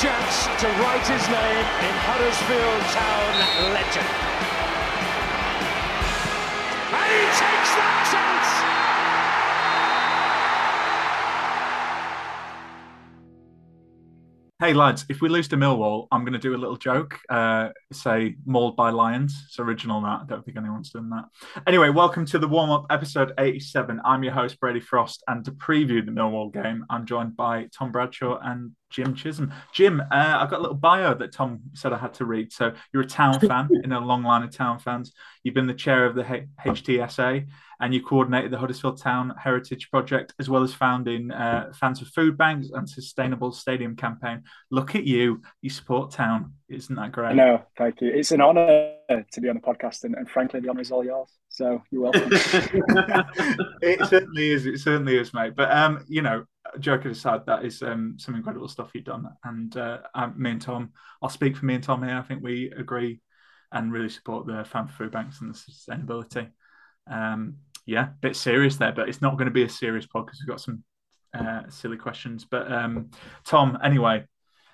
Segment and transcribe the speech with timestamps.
[0.00, 3.34] chance to write his name in Huddersfield Town
[3.74, 4.06] legend.
[6.94, 8.78] And he takes that chance!
[14.60, 17.18] Hey lads, if we lose to Millwall, I'm going to do a little joke.
[17.28, 19.36] Uh, say mauled by lions.
[19.46, 20.20] It's original that.
[20.20, 21.24] I don't think anyone's done that.
[21.66, 24.00] Anyway, welcome to the warm up episode 87.
[24.04, 27.90] I'm your host Brady Frost, and to preview the Millwall game, I'm joined by Tom
[27.90, 29.52] Bradshaw and Jim Chisholm.
[29.72, 32.52] Jim, uh, I've got a little bio that Tom said I had to read.
[32.52, 35.12] So you're a town fan in a long line of town fans.
[35.42, 37.46] You've been the chair of the H- HTSA
[37.80, 42.08] and you coordinated the Huddersfield Town Heritage Project, as well as founding uh, Fans of
[42.08, 44.42] Food Banks and Sustainable Stadium campaign.
[44.70, 46.54] Look at you, you support town.
[46.68, 47.36] Isn't that great?
[47.36, 48.10] No, thank you.
[48.10, 51.04] It's an honour to be on the podcast, and, and frankly, the honour is all
[51.04, 51.30] yours.
[51.58, 52.28] So you're welcome.
[53.82, 54.64] it certainly is.
[54.64, 55.56] It certainly is, mate.
[55.56, 56.44] But um, you know,
[56.78, 59.28] joking aside, that is um, some incredible stuff you've done.
[59.42, 62.16] And uh, um, me and Tom, I'll speak for me and Tom here.
[62.16, 63.20] I think we agree
[63.72, 66.48] and really support the Fan for Food Banks and the sustainability.
[67.10, 70.40] Um, yeah, bit serious there, but it's not going to be a serious pod because
[70.40, 70.84] we've got some
[71.34, 72.46] uh, silly questions.
[72.48, 73.10] But um,
[73.44, 74.26] Tom, anyway,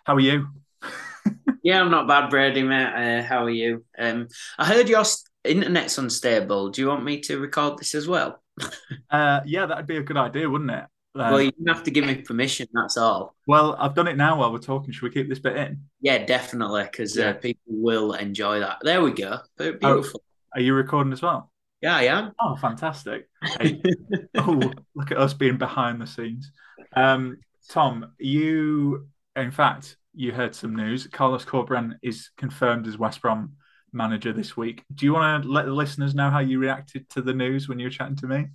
[0.05, 0.49] how are you?
[1.63, 3.21] yeah, I'm not bad, Brady, mate.
[3.21, 3.87] Uh, how are you?
[3.99, 4.29] Um,
[4.59, 5.03] I heard your
[5.45, 6.71] internet's unstable.
[6.71, 8.43] Do you want me to record this as well?
[9.11, 10.85] uh, yeah, that'd be a good idea, wouldn't it?
[11.17, 12.67] Uh, well, you have to give me permission.
[12.73, 13.37] That's all.
[13.47, 14.93] Well, I've done it now while we're talking.
[14.93, 15.81] Should we keep this bit in?
[16.01, 17.31] Yeah, definitely, because yeah.
[17.31, 18.79] uh, people will enjoy that.
[18.83, 19.39] There we go.
[19.57, 20.23] Beautiful.
[20.25, 21.53] Oh, are you recording as well?
[21.81, 22.33] Yeah, I am.
[22.41, 23.29] Oh, fantastic.
[23.61, 23.81] Hey,
[24.39, 26.51] oh, look at us being behind the scenes.
[26.97, 27.39] Um,
[27.69, 29.07] Tom, you,
[29.37, 31.07] in fact, you heard some news.
[31.07, 33.53] Carlos Corberán is confirmed as West Brom
[33.95, 34.85] manager this week.
[34.95, 37.79] Do you want to let the listeners know how you reacted to the news when
[37.79, 38.47] you were chatting to me?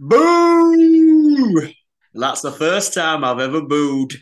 [0.00, 1.72] Boo!
[2.14, 4.14] That's the first time I've ever booed.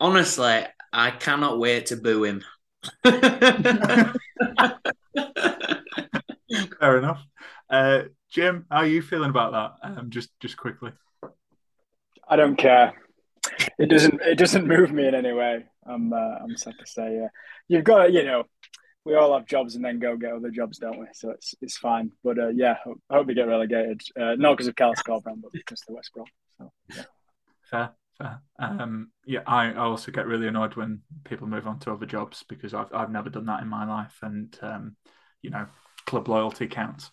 [0.00, 2.42] Honestly, I cannot wait to boo him.
[3.04, 4.12] Fair
[6.98, 7.22] enough.
[7.68, 9.98] Uh, Jim, how are you feeling about that?
[9.98, 10.92] Um, just just quickly.
[12.28, 12.94] I don't care.
[13.78, 15.64] It doesn't it doesn't move me in any way.
[15.86, 17.16] I'm uh, I'm sad to say.
[17.16, 17.28] Yeah,
[17.68, 18.44] you've got to, you know,
[19.04, 21.06] we all have jobs and then go get other jobs, don't we?
[21.12, 22.10] So it's it's fine.
[22.22, 22.76] But uh, yeah,
[23.10, 24.02] I hope we get relegated.
[24.18, 26.26] Uh, not because of Carlos Corberán, but because of the West Brom.
[26.58, 27.04] So yeah.
[27.70, 27.90] Fair.
[28.18, 28.40] Fair.
[28.60, 32.44] Um, yeah, I, I also get really annoyed when people move on to other jobs
[32.48, 34.96] because I've I've never done that in my life, and um,
[35.42, 35.66] you know,
[36.06, 37.10] club loyalty counts.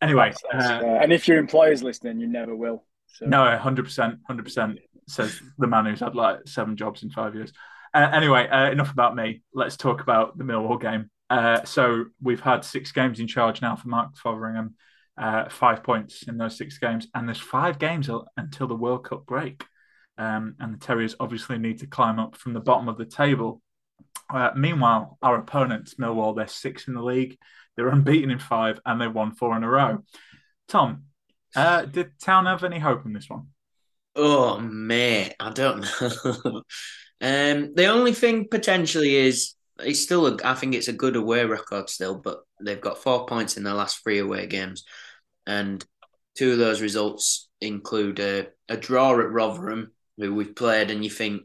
[0.00, 2.84] Anyway, uh, and if your employer's listening, you never will.
[3.08, 3.26] So.
[3.26, 4.78] No, hundred percent, hundred percent.
[5.08, 7.52] Says the man who's had like seven jobs in five years.
[7.92, 9.42] Uh, anyway, uh, enough about me.
[9.52, 11.10] Let's talk about the Millwall game.
[11.30, 14.74] Uh, so we've had six games in charge now for Mark Fotheringham,
[15.18, 19.26] uh, five points in those six games, and there's five games until the World Cup
[19.26, 19.64] break.
[20.16, 23.62] Um, and the Terriers obviously need to climb up from the bottom of the table.
[24.32, 27.38] Uh, meanwhile, our opponents, Millwall, they're six in the league.
[27.76, 30.02] They're unbeaten in five and they've won four in a row.
[30.66, 31.04] Tom,
[31.54, 33.46] uh, did Town have any hope in this one?
[34.16, 36.62] Oh, mate, I don't know.
[37.20, 41.44] um, the only thing potentially is it's still, a, I think it's a good away
[41.44, 44.84] record still, but they've got four points in their last three away games.
[45.46, 45.84] And
[46.36, 51.10] two of those results include a, a draw at Rotherham, who we've played, and you
[51.10, 51.42] think,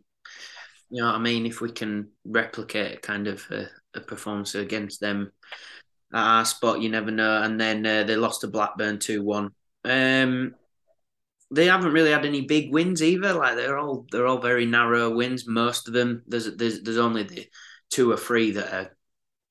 [0.89, 4.99] you know what I mean, if we can replicate kind of a, a performance against
[4.99, 5.31] them
[6.13, 6.81] at our spot.
[6.81, 7.41] You never know.
[7.41, 9.49] And then uh, they lost to Blackburn two one.
[9.83, 10.55] Um,
[11.51, 13.33] they haven't really had any big wins either.
[13.33, 15.47] Like they're all they're all very narrow wins.
[15.47, 16.23] Most of them.
[16.27, 17.47] There's there's there's only the
[17.93, 18.97] two or three that are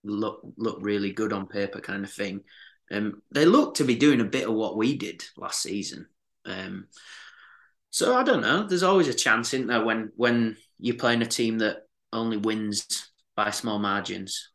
[0.02, 2.40] look look really good on paper kind of thing.
[2.90, 6.06] Um, they look to be doing a bit of what we did last season.
[6.44, 6.88] Um,
[7.90, 8.66] so I don't know.
[8.66, 13.10] There's always a chance, isn't there, when when you're playing a team that only wins
[13.36, 14.50] by small margins.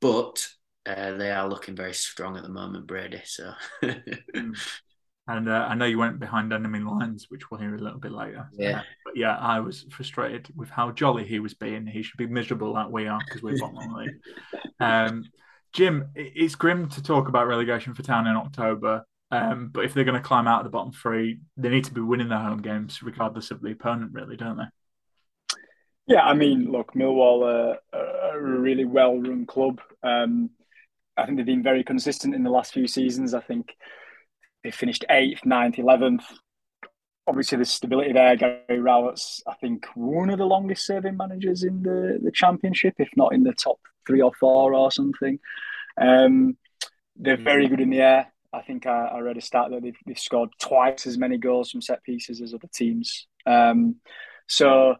[0.00, 0.48] But
[0.86, 3.20] uh, they are looking very strong at the moment, Brady.
[3.24, 3.52] So.
[5.28, 8.12] and uh, I know you went behind enemy lines, which we'll hear a little bit
[8.12, 8.48] later.
[8.52, 8.82] Yeah.
[9.04, 11.86] But yeah, I was frustrated with how jolly he was being.
[11.86, 14.14] He should be miserable like we are because we're bottom of the league.
[14.78, 15.24] Um,
[15.72, 19.04] Jim, it's grim to talk about relegation for Town in October.
[19.30, 21.94] Um, but if they're going to climb out of the bottom three, they need to
[21.94, 24.64] be winning their home games, regardless of the opponent, really, don't they?
[26.06, 29.80] Yeah, I mean, look, Millwall are, are a really well-run club.
[30.02, 30.50] Um,
[31.16, 33.34] I think they've been very consistent in the last few seasons.
[33.34, 33.74] I think
[34.66, 36.24] they finished eighth, ninth, eleventh.
[37.28, 38.34] Obviously, there's stability there.
[38.34, 43.32] Gary Rowett's, I think, one of the longest-serving managers in the, the championship, if not
[43.32, 43.78] in the top
[44.08, 45.38] three or four or something.
[46.00, 46.56] Um,
[47.14, 48.32] they're very good in the air.
[48.52, 51.70] I think I, I read a stat that they've, they've, scored twice as many goals
[51.70, 53.28] from set pieces as other teams.
[53.46, 53.96] Um,
[54.48, 54.96] so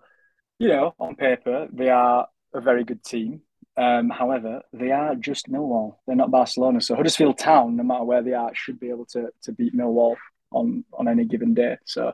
[0.61, 3.43] you know, on paper, they are a very good team.
[3.79, 5.97] Um, however, they are just Millwall.
[6.07, 6.81] They're not Barcelona.
[6.81, 10.17] So Huddersfield Town, no matter where they are, should be able to to beat Millwall
[10.51, 11.77] on on any given day.
[11.85, 12.13] So,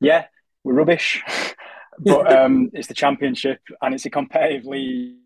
[0.00, 0.26] yeah,
[0.64, 1.22] we're rubbish,
[1.98, 5.18] but um, it's the championship and it's a competitive league.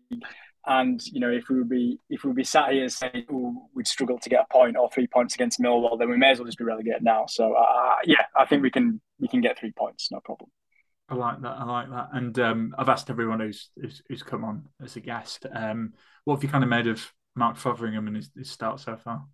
[0.65, 3.25] And you know, if we would be if we would be sat here saying
[3.73, 6.37] we'd struggle to get a point or three points against Millwall, then we may as
[6.37, 7.25] well just be relegated now.
[7.27, 10.51] So, uh, yeah, I think we can we can get three points, no problem.
[11.09, 11.57] I like that.
[11.57, 12.09] I like that.
[12.13, 15.93] And um, I've asked everyone who's, who's, who's come on as a guest, um,
[16.25, 19.25] what have you kind of made of Mark Fotheringham and his, his start so far?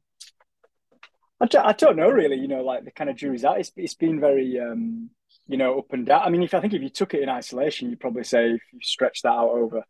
[1.42, 2.38] I don't, I don't know really.
[2.38, 3.60] You know, like the kind of jury's out.
[3.60, 5.10] It's, it's been very, um,
[5.48, 6.22] you know, up and down.
[6.22, 8.62] I mean, if I think if you took it in isolation, you'd probably say if
[8.72, 9.84] you stretch that out over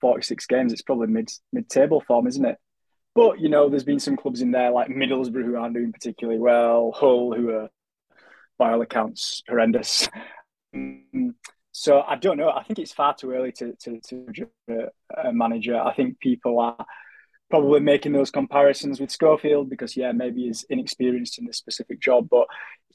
[0.00, 2.56] forty six games, it's probably mid mid table form, isn't it?
[3.14, 6.40] But you know, there's been some clubs in there like Middlesbrough who aren't doing particularly
[6.40, 7.68] well, Hull who are
[8.58, 10.08] by all accounts horrendous.
[10.76, 11.34] Um,
[11.72, 12.50] so I don't know.
[12.50, 15.78] I think it's far too early to to, to judge a, a manager.
[15.78, 16.86] I think people are
[17.50, 22.28] probably making those comparisons with Schofield because yeah, maybe he's inexperienced in this specific job.
[22.30, 22.46] But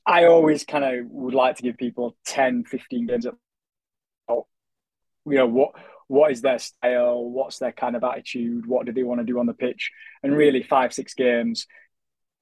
[0.05, 3.35] I always kind of would like to give people 10, 15 games of
[5.25, 5.71] you know what
[6.07, 9.39] what is their style, what's their kind of attitude, what do they want to do
[9.39, 9.91] on the pitch,
[10.23, 11.67] and really five six games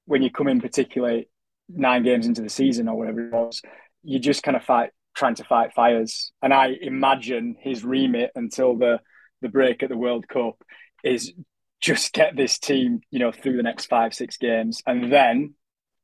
[0.06, 1.28] when you come in particularly
[1.68, 3.62] nine games into the season or whatever it was,
[4.02, 6.32] you just kind of fight trying to fight fires.
[6.42, 9.00] And I imagine his remit until the
[9.42, 10.62] the break at the World Cup
[11.02, 11.32] is
[11.80, 14.82] just get this team, you know, through the next five, six games.
[14.86, 15.54] And then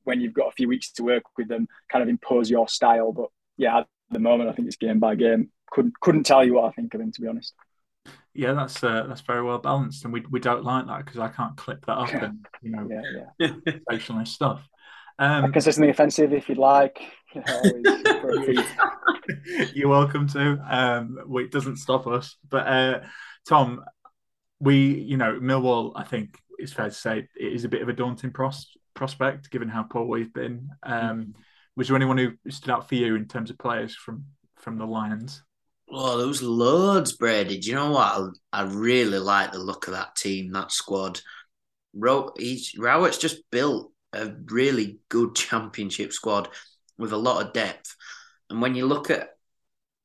[0.04, 3.12] when you've got a few weeks to work with them, kind of impose your style.
[3.12, 5.50] But yeah, at the moment I think it's game by game.
[5.70, 7.54] Couldn't couldn't tell you what I think of him to be honest.
[8.34, 11.28] Yeah, that's uh, that's very well balanced, and we we don't like that because I
[11.28, 12.88] can't clip that up and you know
[13.38, 13.54] yeah,
[13.98, 14.24] yeah.
[14.24, 14.68] stuff.
[15.18, 17.00] Um, consistently offensive if you'd like.
[19.74, 20.58] You're welcome to.
[20.68, 22.36] Um, well, it doesn't stop us.
[22.48, 23.00] But uh,
[23.48, 23.84] Tom,
[24.60, 27.88] we, you know, Millwall, I think it's fair to say it is a bit of
[27.88, 30.70] a daunting pros- prospect given how poor we've been.
[30.82, 31.34] Um.
[31.76, 34.24] Was there anyone who stood out for you in terms of players from
[34.56, 35.42] from the Lions?
[35.90, 37.58] Oh, there was loads, Brady.
[37.58, 38.32] Do you know what?
[38.52, 41.20] I, I really like the look of that team, that squad.
[41.94, 43.92] Ro- he's, Rowett's just built
[44.22, 46.48] a really good championship squad
[46.98, 47.94] with a lot of depth.
[48.50, 49.30] And when you look at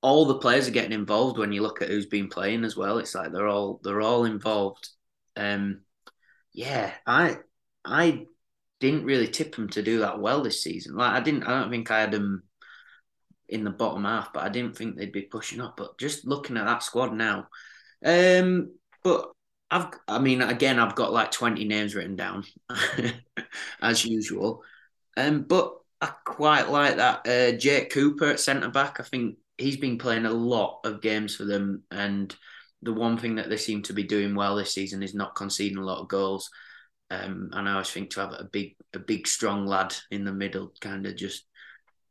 [0.02, 2.98] all the players are getting involved, when you look at who's been playing as well,
[2.98, 4.90] it's like they're all they're all involved.
[5.36, 5.82] Um,
[6.54, 7.38] yeah, I
[7.86, 8.26] I
[8.80, 10.96] didn't really tip them to do that well this season.
[10.96, 12.44] Like I didn't, I don't think I had them
[13.48, 15.78] in the bottom half, but I didn't think they'd be pushing up.
[15.78, 17.48] But just looking at that squad now,
[18.04, 18.72] um,
[19.04, 19.30] but
[19.72, 22.44] I've, I mean, again, I've got like 20 names written down
[23.82, 24.64] as usual.
[25.16, 27.28] Um, but I quite like that.
[27.28, 31.36] Uh, Jake Cooper at centre back, I think he's been playing a lot of games
[31.36, 31.84] for them.
[31.90, 32.36] And
[32.82, 35.78] the one thing that they seem to be doing well this season is not conceding
[35.78, 36.50] a lot of goals.
[37.10, 40.34] Um, and I always think to have a big, a big, strong lad in the
[40.34, 41.46] middle, kind of just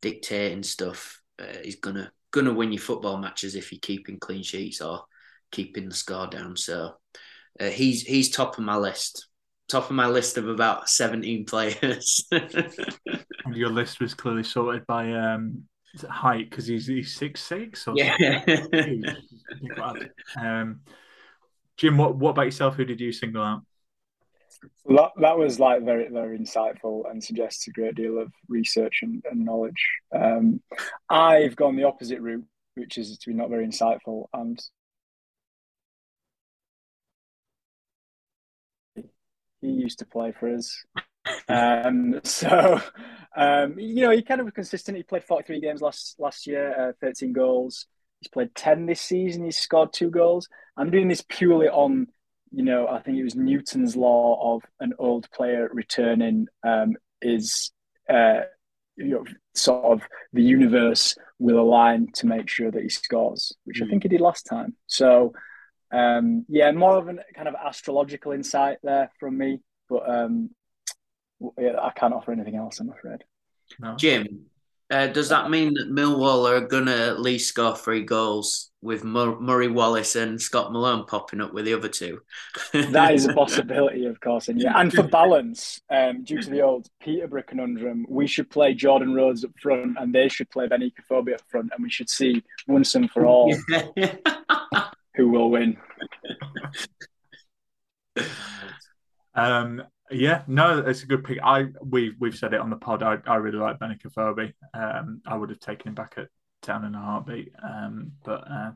[0.00, 4.80] dictating stuff, uh, is gonna gonna win your football matches if you're keeping clean sheets
[4.80, 5.04] or
[5.50, 6.56] keeping the score down.
[6.56, 6.96] So
[7.58, 9.26] uh, he's he's top of my list.
[9.68, 12.24] Top of my list of about seventeen players.
[12.32, 15.64] and your list was clearly sorted by um,
[16.08, 17.86] height because he's he's six six.
[17.94, 18.44] yeah.
[20.40, 20.80] um,
[21.76, 22.76] Jim, what what about yourself?
[22.76, 23.62] Who did you single out?
[24.86, 29.24] That, that was like very very insightful and suggests a great deal of research and,
[29.30, 29.88] and knowledge.
[30.14, 30.60] Um,
[31.08, 34.60] I've gone the opposite route, which is to be not very insightful and
[39.60, 40.84] he used to play for us.
[41.48, 42.80] Um, so,
[43.36, 44.96] um, you know, he kind of consistent.
[44.96, 47.86] He played 43 games last last year, uh, 13 goals.
[48.20, 49.44] He's played 10 this season.
[49.44, 50.48] He's scored two goals.
[50.76, 52.08] I'm doing this purely on,
[52.50, 57.72] you know, I think it was Newton's law of an old player returning um, is,
[58.10, 58.42] uh,
[58.96, 59.24] you know,
[59.54, 60.02] sort of
[60.34, 64.20] the universe will align to make sure that he scores, which I think he did
[64.20, 64.76] last time.
[64.86, 65.32] So,
[65.92, 70.50] um, yeah, more of a kind of astrological insight there from me, but um,
[71.58, 72.80] yeah, I can't offer anything else.
[72.80, 73.24] I'm afraid.
[73.78, 73.96] No.
[73.96, 74.46] Jim,
[74.90, 79.04] uh, does that mean that Millwall are going to at least score three goals with
[79.04, 82.20] Mur- Murray Wallace and Scott Malone popping up with the other two?
[82.72, 86.62] That is a possibility, of course, and yeah, and for balance, um, due to the
[86.62, 90.94] old Peterborough conundrum, we should play Jordan Rhodes up front, and they should play Benik
[90.98, 93.54] Afobe up front, and we should see once and for all
[95.20, 95.76] who will win.
[99.34, 101.38] Um, yeah, no, it's a good pick.
[101.42, 103.02] I we we've said it on the pod.
[103.02, 104.52] I, I really like Benik Afobe.
[104.74, 106.28] Um, I would have taken him back at
[106.62, 107.52] ten and a heartbeat.
[107.62, 108.70] Um, but uh,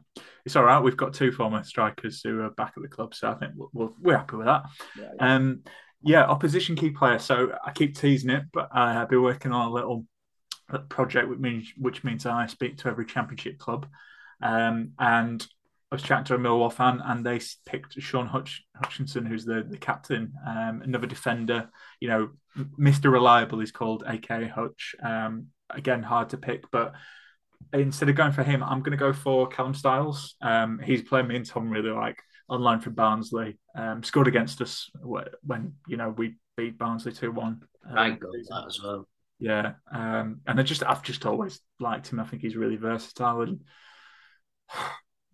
[0.45, 0.81] it's all right.
[0.81, 3.67] We've got two former strikers who are back at the club, so I think we're,
[3.73, 4.65] we're, we're happy with that.
[4.99, 5.35] Yeah, yeah.
[5.35, 5.63] Um,
[6.03, 7.19] yeah, opposition key player.
[7.19, 10.07] So I keep teasing it, but I've been working on a little
[10.89, 13.87] project, which means which means I speak to every championship club,
[14.43, 15.45] um, and
[15.95, 19.63] I was chatting to a Millwall fan, and they picked Shaun Hutch- Hutchinson, who's the
[19.63, 21.71] the captain, um, another defender.
[22.01, 22.31] You know,
[22.77, 24.97] Mister Reliable is called, aka Hutch.
[25.01, 26.95] Um, again, hard to pick, but
[27.73, 30.35] instead of going for him, I'm going to go for Callum Styles.
[30.43, 33.57] Um, he's playing me and Tom really like online for Barnsley.
[33.77, 37.63] Um, scored against us when you know we beat Barnsley two one.
[37.89, 39.07] I got that as well.
[39.39, 42.19] Yeah, um, and I just I've just always liked him.
[42.19, 43.61] I think he's really versatile, and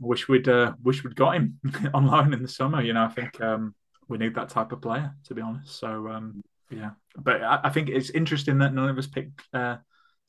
[0.01, 1.61] wish we'd uh, wish we'd got him
[1.95, 2.83] on loan in the summer.
[2.83, 3.75] You know, I think um,
[4.09, 5.79] we need that type of player to be honest.
[5.79, 9.77] So um, yeah, but I, I think it's interesting that none of us picked uh,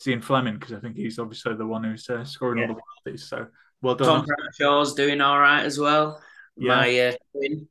[0.01, 3.27] Zian Flemming because I think he's obviously the one who's uh, scoring all the penalties.
[3.27, 3.47] So
[3.81, 4.27] well Tom done.
[4.27, 6.21] Bradshaw's doing all right as well.
[6.57, 6.75] Yeah.
[6.75, 7.67] My uh, twin.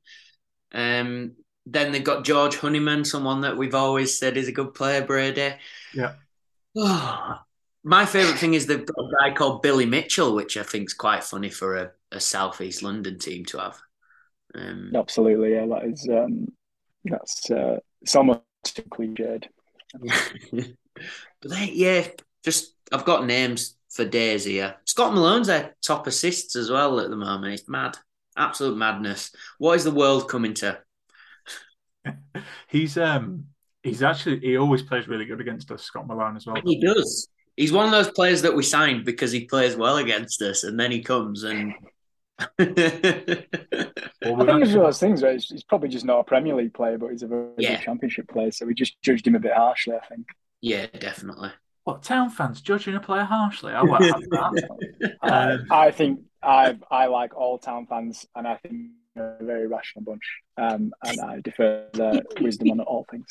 [0.73, 1.33] Um,
[1.67, 5.55] then they've got George Honeyman, someone that we've always said is a good player, Brady.
[5.95, 6.15] Yeah.
[7.83, 10.95] My favourite thing is they've got a guy called Billy Mitchell, which I think is
[10.95, 13.81] quite funny for a, a South East London team to have.
[14.55, 15.67] Um, Absolutely, yeah.
[15.67, 16.49] That is um,
[17.05, 19.47] that's uh, it's almost too cliched.
[20.53, 22.07] but they, yeah,
[22.45, 24.77] just I've got names for days here.
[24.85, 27.55] Scott Malone's their top assists as well at the moment.
[27.55, 27.97] It's mad,
[28.37, 29.35] absolute madness.
[29.59, 30.81] What is the world coming to?
[32.69, 33.47] He's um
[33.83, 36.57] he's actually he always plays really good against us, Scott Malone as well.
[36.65, 37.29] He does.
[37.57, 40.79] He's one of those players that we signed because he plays well against us, and
[40.79, 41.75] then he comes and.
[42.59, 46.21] Well, I we've think it's one of those things where he's, he's probably just not
[46.21, 47.77] a Premier League player, but he's a very Yeah.
[47.77, 48.51] good Championship player.
[48.51, 50.27] So we just judged him a bit harshly, I think.
[50.61, 51.51] yeah, definitely.
[51.85, 53.73] what town fans judging a player harshly?
[53.73, 55.17] I won't have that.
[55.23, 59.67] Um, I think I I like all town fans, and I think they're a very
[59.67, 60.23] rational bunch.
[60.57, 63.31] Um, and I defer their wisdom on all things.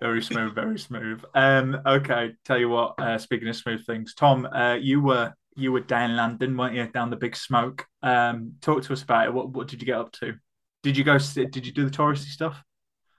[0.00, 1.22] Very smooth, very smooth.
[1.34, 2.94] Um, okay, tell you what.
[2.98, 6.86] Uh, speaking of smooth things, Tom, uh, you were you were down London, weren't you?
[6.86, 7.86] Down the big smoke.
[8.02, 9.32] Um, talk to us about it.
[9.32, 10.34] What what did you get up to?
[10.82, 11.18] Did you go?
[11.18, 12.62] Did you do the touristy stuff?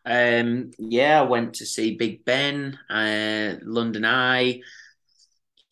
[0.06, 4.62] Um, yeah, I went to see Big Ben, uh, London Eye,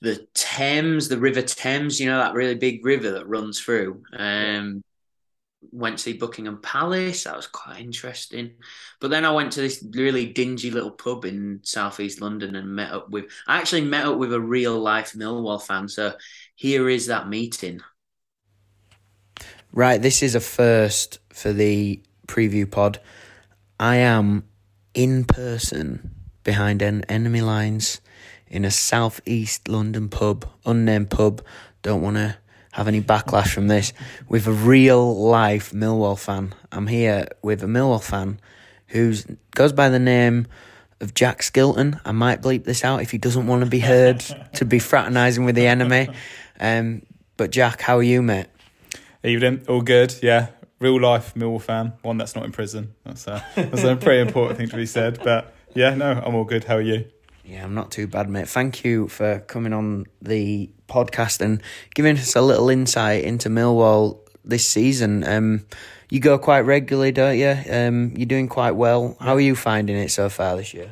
[0.01, 1.99] the Thames, the River Thames.
[1.99, 4.03] You know that really big river that runs through.
[4.11, 4.83] Um,
[5.71, 7.23] went to see Buckingham Palace.
[7.23, 8.51] That was quite interesting.
[8.99, 12.91] But then I went to this really dingy little pub in southeast London and met
[12.91, 13.25] up with.
[13.47, 15.87] I actually met up with a real life Millwall fan.
[15.87, 16.13] So
[16.55, 17.81] here is that meeting.
[19.71, 22.99] Right, this is a first for the preview pod.
[23.79, 24.45] I am
[24.93, 26.11] in person
[26.43, 27.99] behind en- enemy lines
[28.47, 31.43] in a southeast London pub, unnamed pub.
[31.81, 32.37] Don't want to
[32.75, 33.93] have any backlash from this.
[34.27, 36.53] With a real life Millwall fan.
[36.73, 38.37] I'm here with a Millwall fan
[38.87, 39.13] who
[39.51, 40.47] goes by the name
[40.99, 42.01] of Jack Skilton.
[42.03, 44.19] I might bleep this out if he doesn't want to be heard
[44.55, 46.09] to be fraternising with the enemy.
[46.59, 47.03] Um,
[47.37, 48.47] but Jack, how are you, mate?
[49.23, 50.13] Evening, all good.
[50.21, 50.47] Yeah,
[50.81, 52.93] real life Millwall fan, one that's not in prison.
[53.05, 55.23] That's a, that's a pretty important thing to be said.
[55.23, 56.65] But yeah, no, I'm all good.
[56.65, 57.05] How are you?
[57.45, 58.49] Yeah, I'm not too bad, mate.
[58.49, 61.61] Thank you for coming on the podcast and
[61.93, 65.23] giving us a little insight into Millwall this season.
[65.23, 65.65] Um,
[66.09, 67.55] you go quite regularly, don't you?
[67.69, 69.15] Um, you're doing quite well.
[69.19, 70.91] How are you finding it so far this year?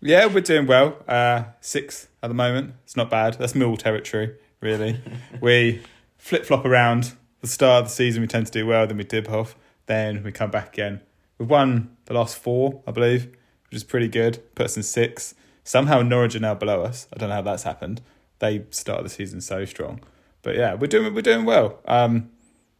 [0.00, 0.96] Yeah, we're doing well.
[1.06, 2.72] Uh, sixth at the moment.
[2.84, 3.34] It's not bad.
[3.34, 5.00] That's Mill territory, really.
[5.40, 5.82] we
[6.16, 7.12] flip flop around.
[7.42, 8.86] The start of the season, we tend to do well.
[8.86, 9.54] Then we dip off.
[9.84, 11.02] Then we come back again.
[11.38, 14.42] We've won the last four, I believe, which is pretty good.
[14.54, 15.34] Puts us in six.
[15.70, 17.06] Somehow Norwich are now below us.
[17.14, 18.00] I don't know how that's happened.
[18.40, 20.00] They started the season so strong,
[20.42, 21.78] but yeah, we're doing we're doing well.
[21.84, 22.30] Um,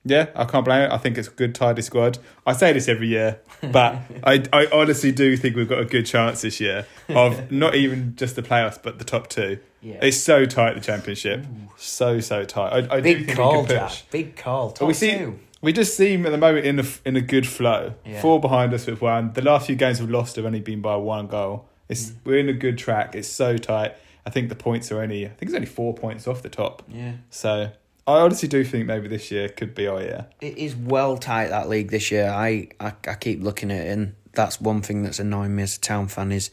[0.04, 0.90] yeah, I can't blame it.
[0.90, 2.18] I think it's a good tidy squad.
[2.44, 3.38] I say this every year,
[3.70, 3.94] but
[4.24, 8.16] I, I honestly do think we've got a good chance this year of not even
[8.16, 9.60] just the playoffs, but the top two.
[9.80, 10.00] Yeah.
[10.02, 12.72] It's so tight the championship, so so tight.
[12.90, 14.02] I, I do Big think call, we can Jack.
[14.10, 14.72] Big call.
[14.72, 15.38] Top we see two.
[15.62, 17.94] we just seem at the moment in a in a good flow.
[18.04, 18.20] Yeah.
[18.20, 19.32] Four behind us with one.
[19.34, 21.69] The last few games we've lost have only been by one goal.
[21.90, 22.14] It's Mm.
[22.24, 23.14] we're in a good track.
[23.14, 23.92] It's so tight.
[24.24, 26.82] I think the points are only I think it's only four points off the top.
[26.88, 27.12] Yeah.
[27.30, 27.70] So
[28.06, 30.26] I honestly do think maybe this year could be our year.
[30.40, 32.28] It is well tight that league this year.
[32.30, 35.76] I, I I keep looking at it, and that's one thing that's annoying me as
[35.76, 36.50] a town fan is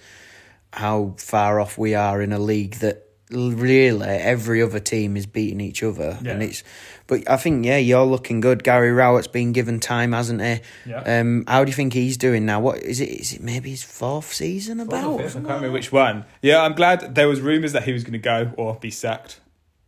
[0.74, 5.60] how far off we are in a league that really every other team is beating
[5.62, 6.32] each other, Yeah.
[6.32, 6.64] and it's.
[7.08, 8.64] But I think yeah, you're looking good.
[8.64, 10.60] Gary Rowett's been given time, hasn't he?
[10.90, 11.20] Yeah.
[11.20, 12.60] Um, how do you think he's doing now?
[12.60, 13.10] What is it?
[13.10, 15.20] Is it maybe his fourth season about?
[15.22, 16.26] I can't remember which one.
[16.42, 19.40] Yeah, I'm glad there was rumours that he was going to go or be sacked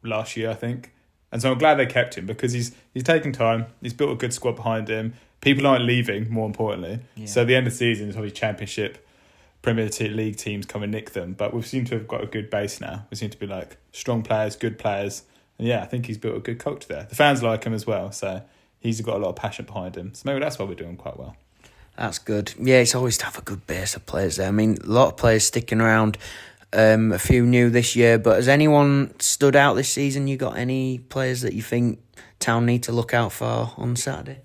[0.03, 0.91] last year, I think.
[1.31, 3.65] And so I'm glad they kept him because he's he's taken time.
[3.81, 5.13] He's built a good squad behind him.
[5.41, 7.00] People aren't leaving, more importantly.
[7.25, 9.05] So at the end of the season, it's probably championship,
[9.62, 11.34] Premier League teams come and nick them.
[11.34, 13.06] But we seem to have got a good base now.
[13.10, 15.24] We seem to be like strong players, good players.
[15.58, 17.04] And yeah, I think he's built a good culture there.
[17.04, 18.12] The fans like him as well.
[18.12, 18.42] So
[18.80, 20.13] he's got a lot of passion behind him.
[20.13, 21.36] So maybe that's why we're doing quite well.
[21.98, 22.54] That's good.
[22.58, 24.48] Yeah, it's always to have a good base of players there.
[24.48, 26.18] I mean, a lot of players sticking around.
[26.72, 30.28] Um, a few new this year, but has anyone stood out this season?
[30.28, 32.00] You got any players that you think
[32.38, 34.42] Town need to look out for on Saturday?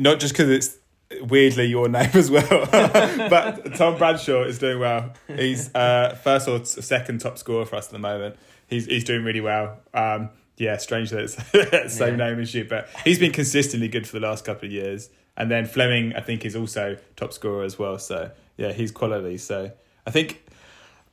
[0.00, 0.76] not just because it's
[1.22, 5.12] weirdly your name as well, but Tom Bradshaw is doing well.
[5.28, 8.36] He's uh, first or second top scorer for us at the moment.
[8.66, 9.78] He's he's doing really well.
[9.92, 12.30] Um, yeah, strange that it's the same Yeah.
[12.30, 15.08] name as you, but he's been consistently good for the last couple of years.
[15.36, 17.98] And then Flemming, I think, is also top scorer as well.
[17.98, 19.38] So yeah, he's quality.
[19.38, 19.72] So
[20.06, 20.42] I think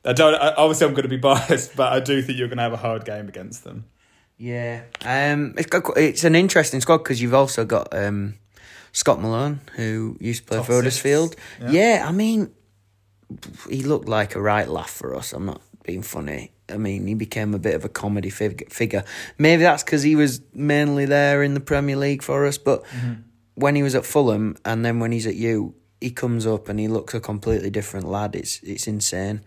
[0.04, 0.34] I don't.
[0.34, 2.72] I, obviously, I'm going to be biased, but I do think you're going to have
[2.72, 3.86] a hard game against them.
[4.36, 8.34] Yeah, um, it's got it's an interesting squad because you've also got um,
[8.92, 10.72] Scott Malone who used to play Top for.
[10.74, 11.36] Huddersfield.
[11.60, 11.70] Yeah.
[11.70, 12.04] Yeah.
[12.08, 12.50] I mean,
[13.68, 15.32] he looked like a right laugh for us.
[15.32, 16.52] I'm not being funny.
[16.70, 19.04] I mean, he became a bit of a comedy fig- figure.
[19.38, 22.84] Maybe that's because he was mainly there in the Premier League for us, but
[23.54, 26.78] when he was at Fulham and then when he's at you, he comes up and
[26.78, 28.36] he looks a completely different lad.
[28.36, 29.40] It's it's insane.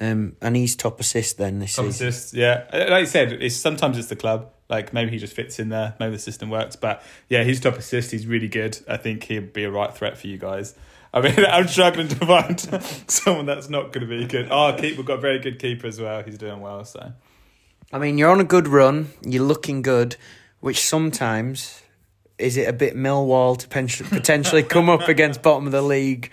[0.00, 2.08] Um, and he's top assist then this Top season.
[2.08, 2.64] assists, yeah.
[2.72, 4.50] Uh, Like you said, it's sometimes it's the club.
[4.72, 5.94] Like maybe he just fits in there.
[6.00, 6.76] Maybe the system works.
[6.76, 8.10] But yeah, he's top assist.
[8.10, 8.78] He's really good.
[8.88, 10.74] I think he'd be a right threat for you guys.
[11.12, 12.58] I mean, I'm struggling to find
[13.06, 14.48] someone that's not going to be good.
[14.50, 16.22] Oh, keep, we've got a very good keeper as well.
[16.22, 16.86] He's doing well.
[16.86, 17.12] So
[17.92, 19.10] I mean, you're on a good run.
[19.20, 20.16] You're looking good,
[20.60, 21.82] which sometimes
[22.38, 23.68] is it a bit Millwall to
[24.08, 26.30] potentially, come up against bottom of the league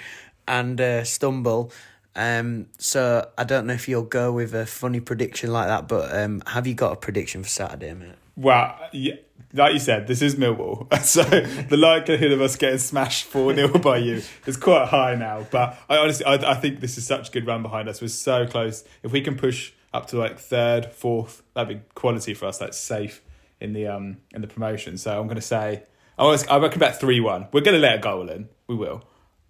[0.48, 1.74] and uh, stumble.
[2.16, 6.18] Um, so I don't know if you'll go with a funny prediction like that, but
[6.18, 8.16] um, have you got a prediction for Saturday, mate?
[8.40, 9.16] Well, yeah,
[9.54, 10.88] like you said, this is Millwall.
[11.04, 15.46] So the likelihood of us getting smashed four 0 by you is quite high now.
[15.52, 18.02] But I honestly, I, I think this is such a good run behind us.
[18.02, 18.86] We're so close.
[19.04, 22.58] If we can push up to like third, fourth, that'd be quality for us.
[22.60, 23.22] That's safe
[23.60, 24.98] in the um in the promotion.
[24.98, 25.84] So I'm going to say,
[26.18, 27.48] I was, I reckon about three one.
[27.52, 28.48] We're going to let a goal in.
[28.68, 29.04] We will.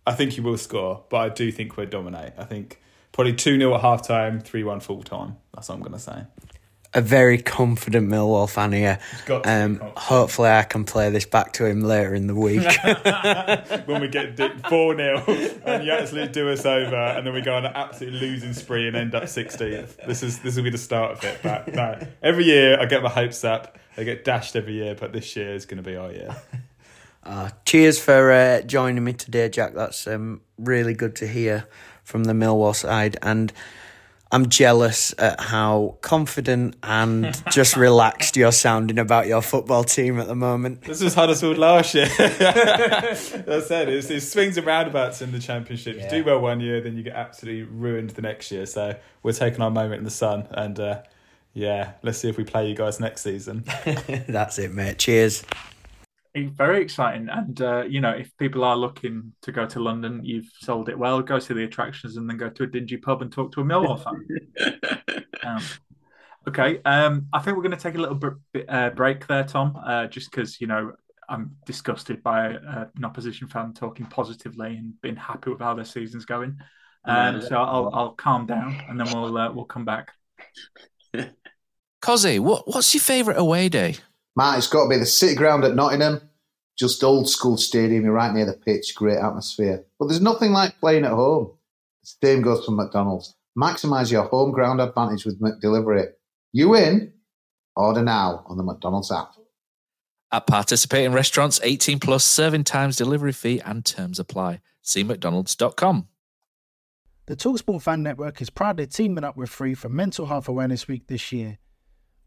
[0.08, 2.34] I think he will score, but I do think we'll dominate.
[2.38, 5.38] I think probably two 0 at half time, three one full time.
[5.54, 6.24] That's what I'm going to say.
[6.94, 8.98] A very confident Millwall fan here.
[9.28, 12.34] got to be Um, hopefully, I can play this back to him later in the
[12.34, 12.64] week.
[13.86, 14.36] when we get
[14.68, 15.24] four 0
[15.66, 18.88] and you absolutely do us over, and then we go on an absolute losing spree
[18.88, 20.06] and end up 16th.
[20.08, 21.40] This is this will be the start of it.
[21.44, 23.78] But no, every year I get my hopes up.
[23.96, 26.36] They get dashed every year, but this year is going to be our year.
[27.24, 29.74] Uh, cheers for uh, joining me today, Jack.
[29.76, 31.68] That's um, really good to hear
[32.04, 33.54] from the Millwall side, and
[34.32, 40.28] I'm jealous at how confident and just relaxed you're sounding about your football team at
[40.28, 40.84] the moment.
[40.84, 42.06] This was Huddersfield last year.
[42.20, 46.00] As I said, it's, it swings and roundabouts in the championship.
[46.00, 48.68] You do well one year, then you get absolutely ruined the next year.
[48.68, 51.02] So we're taking our moment in the sun, and uh,
[51.54, 53.64] yeah, let's see if we play you guys next season.
[54.28, 55.00] That's it, mate.
[55.00, 55.44] Cheers.
[56.46, 60.22] It's very exciting, and uh, you know, if people are looking to go to London,
[60.24, 61.22] you've sold it well.
[61.22, 63.64] Go see the attractions and then go to a dingy pub and talk to a
[63.64, 65.24] Millwall fan.
[65.44, 65.64] um,
[66.48, 69.80] okay, um, I think we're going to take a little bit, uh, break there, Tom,
[69.86, 70.94] uh, just because you know
[71.28, 75.86] I'm disgusted by uh, an opposition fan talking positively and being happy with how their
[75.86, 76.58] season's going.
[77.06, 77.40] Um, Yeah.
[77.42, 80.12] so I'll I'll calm down and then we'll uh, we'll come back.
[82.02, 83.96] Cozzy, what, what's your favourite away day?
[84.36, 86.29] Matt, it's got to be the City Ground at Nottingham.
[86.80, 89.84] Just old school stadium, you're right near the pitch, great atmosphere.
[90.00, 91.52] But there's nothing like playing at home.
[92.04, 93.36] The same goes for McDonald's.
[93.58, 96.08] Maximise your home ground advantage with McDelivery.
[96.54, 97.12] You win?
[97.76, 99.34] Order now on the McDonald's app.
[100.32, 104.62] At participating restaurants, 18 plus serving times, delivery fee, and terms apply.
[104.82, 106.08] See McDonald's.com.
[107.26, 111.08] The Talksport Fan Network is proudly teaming up with Three for Mental Health Awareness Week
[111.08, 111.58] this year.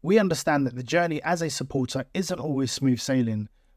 [0.01, 3.49] We understand that the journey as a supporter isn't always smooth sailing,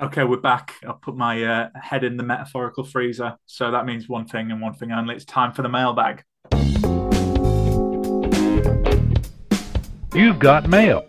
[0.00, 0.74] Okay, we're back.
[0.86, 3.36] I'll put my uh, head in the metaphorical freezer.
[3.46, 5.16] So that means one thing and one thing only.
[5.16, 6.22] It's time for the mailbag.
[10.14, 11.04] You've got mail.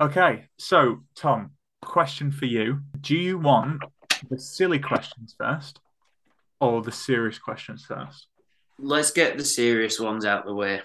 [0.00, 1.50] Okay, so Tom,
[1.82, 3.82] question for you: Do you want
[4.30, 5.80] the silly questions first,
[6.58, 8.28] or the serious questions first?
[8.78, 10.80] Let's get the serious ones out the way.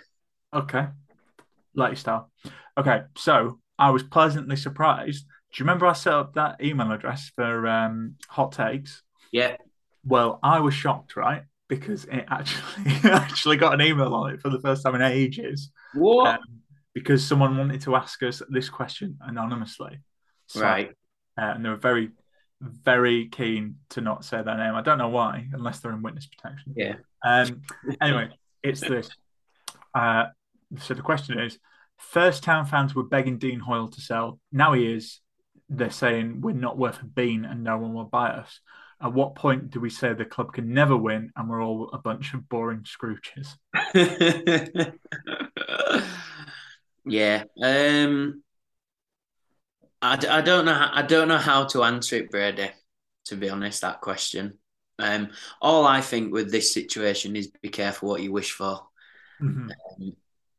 [0.54, 0.88] Okay,
[1.76, 2.30] like your style.
[2.78, 5.26] Okay, so I was pleasantly surprised.
[5.52, 9.04] Do you remember I set up that email address for um, hot takes?
[9.32, 9.58] Yeah.
[10.06, 11.44] Well, I was shocked, right?
[11.68, 15.72] Because it actually actually got an email on it for the first time in ages.
[15.94, 16.36] What?
[16.36, 16.62] Um,
[16.94, 20.00] because someone wanted to ask us this question anonymously.
[20.48, 20.90] So, right.
[21.38, 22.12] Uh, and they were very,
[22.62, 24.76] very keen to not say their name.
[24.76, 26.74] I don't know why, unless they're in witness protection.
[26.76, 26.96] Yeah.
[27.26, 27.62] Um,
[28.02, 28.30] anyway,
[28.64, 29.10] it's this.
[29.94, 30.26] Uh,
[30.80, 31.58] so the question is:
[31.98, 34.40] First Town fans were begging Dean Hoyle to sell.
[34.52, 35.20] Now he is.
[35.74, 38.60] They're saying we're not worth a bean and no one will buy us.
[39.02, 41.98] At what point do we say the club can never win and we're all a
[41.98, 43.56] bunch of boring scrooches?
[47.06, 47.44] yeah.
[47.62, 48.44] Um.
[50.04, 52.72] I, I don't know how, I don't know how to answer it, Brady.
[53.26, 54.58] To be honest, that question.
[55.00, 55.30] Um.
[55.62, 58.82] All I think with this situation is be careful what you wish for.
[59.42, 59.72] Mhm.
[60.02, 60.16] Um,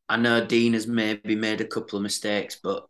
[0.09, 2.87] I know Dean has maybe made a couple of mistakes, but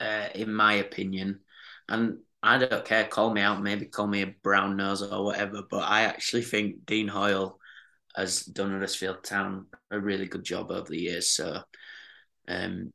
[0.00, 1.40] uh, in my opinion,
[1.88, 5.62] and I don't care, call me out, maybe call me a brown nose or whatever,
[5.68, 7.58] but I actually think Dean Hoyle
[8.14, 11.30] has done Huddersfield Town a really good job over the years.
[11.30, 11.60] So,
[12.46, 12.92] um,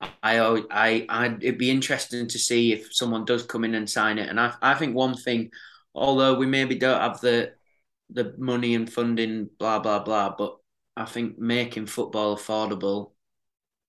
[0.00, 0.38] I,
[0.70, 4.28] I, I, it'd be interesting to see if someone does come in and sign it.
[4.28, 5.50] And I, I think one thing,
[5.94, 7.52] although we maybe don't have the,
[8.10, 10.56] the money and funding, blah blah blah, but
[10.96, 13.12] I think making football affordable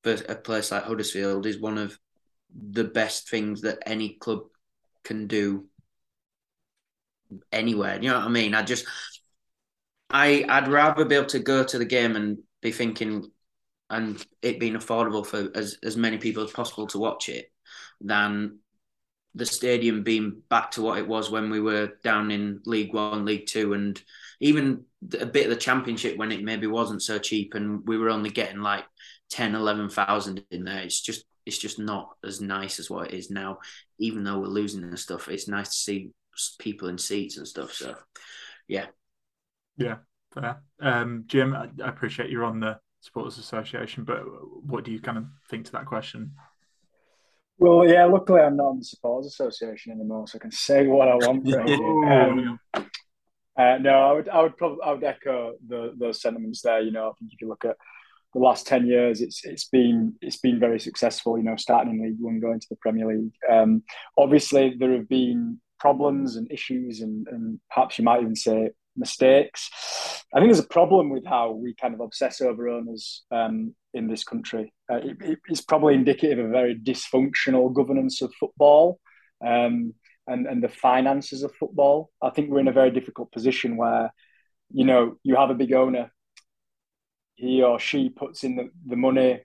[0.03, 1.97] for a place like Huddersfield is one of
[2.55, 4.43] the best things that any club
[5.03, 5.65] can do
[7.51, 7.99] anywhere.
[8.01, 8.53] You know what I mean?
[8.53, 8.85] I just
[10.09, 13.31] I I'd rather be able to go to the game and be thinking
[13.89, 17.51] and it being affordable for as, as many people as possible to watch it
[18.01, 18.59] than
[19.35, 23.25] the stadium being back to what it was when we were down in League One,
[23.25, 24.01] League Two, and
[24.39, 24.85] even
[25.19, 28.29] a bit of the Championship when it maybe wasn't so cheap and we were only
[28.29, 28.85] getting like
[29.31, 30.81] 10, 11,000 in there.
[30.81, 33.57] It's just it's just not as nice as what it is now.
[33.97, 36.11] Even though we're losing and stuff, it's nice to see
[36.59, 37.73] people in seats and stuff.
[37.73, 37.95] So,
[38.67, 38.85] yeah.
[39.75, 39.97] Yeah,
[40.31, 40.61] fair.
[40.79, 44.19] Um, Jim, I, I appreciate you're on the Supporters Association, but
[44.63, 46.33] what do you kind of think to that question?
[47.57, 51.07] Well, yeah, luckily I'm not on the Supporters Association anymore, so I can say what
[51.07, 51.43] I want.
[51.45, 51.73] Brady.
[51.73, 52.59] um,
[53.57, 56.79] uh, no, I would, I would probably, I would echo the, those sentiments there.
[56.79, 57.75] You know, I think if you look at
[58.33, 61.37] the last ten years, it's it's been it's been very successful.
[61.37, 63.33] You know, starting in League One, going to the Premier League.
[63.49, 63.83] Um,
[64.17, 69.69] obviously, there have been problems and issues, and, and perhaps you might even say mistakes.
[70.33, 74.07] I think there's a problem with how we kind of obsess over owners um, in
[74.07, 74.73] this country.
[74.91, 78.99] Uh, it, it, it's probably indicative of a very dysfunctional governance of football
[79.43, 79.93] um,
[80.27, 82.11] and, and the finances of football.
[82.21, 84.13] I think we're in a very difficult position where,
[84.71, 86.11] you know, you have a big owner,
[87.39, 89.39] he or she puts in the, the money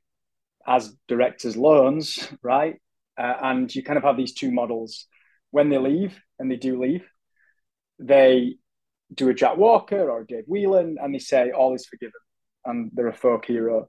[0.67, 2.81] as directors' loans, right?
[3.17, 5.07] Uh, and you kind of have these two models.
[5.53, 7.05] When they leave, and they do leave,
[8.01, 8.57] they
[9.15, 12.21] do a Jack Walker or a Dave Whelan, and they say all is forgiven,
[12.65, 13.89] and they're a folk hero.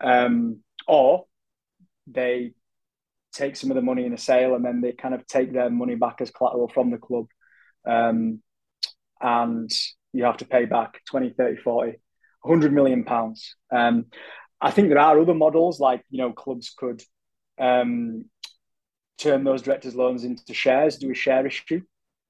[0.00, 1.24] Um, or
[2.06, 2.52] they
[3.32, 5.70] take some of the money in a sale, and then they kind of take their
[5.70, 7.26] money back as collateral from the club,
[7.84, 8.40] um,
[9.20, 9.72] and
[10.12, 11.98] you have to pay back 20, 30, 40,
[12.44, 13.56] 100 million pounds.
[13.72, 14.06] Um,
[14.60, 17.02] I think there are other models like, you know, clubs could
[17.58, 18.26] um,
[19.18, 21.80] turn those directors' loans into shares, do a share issue.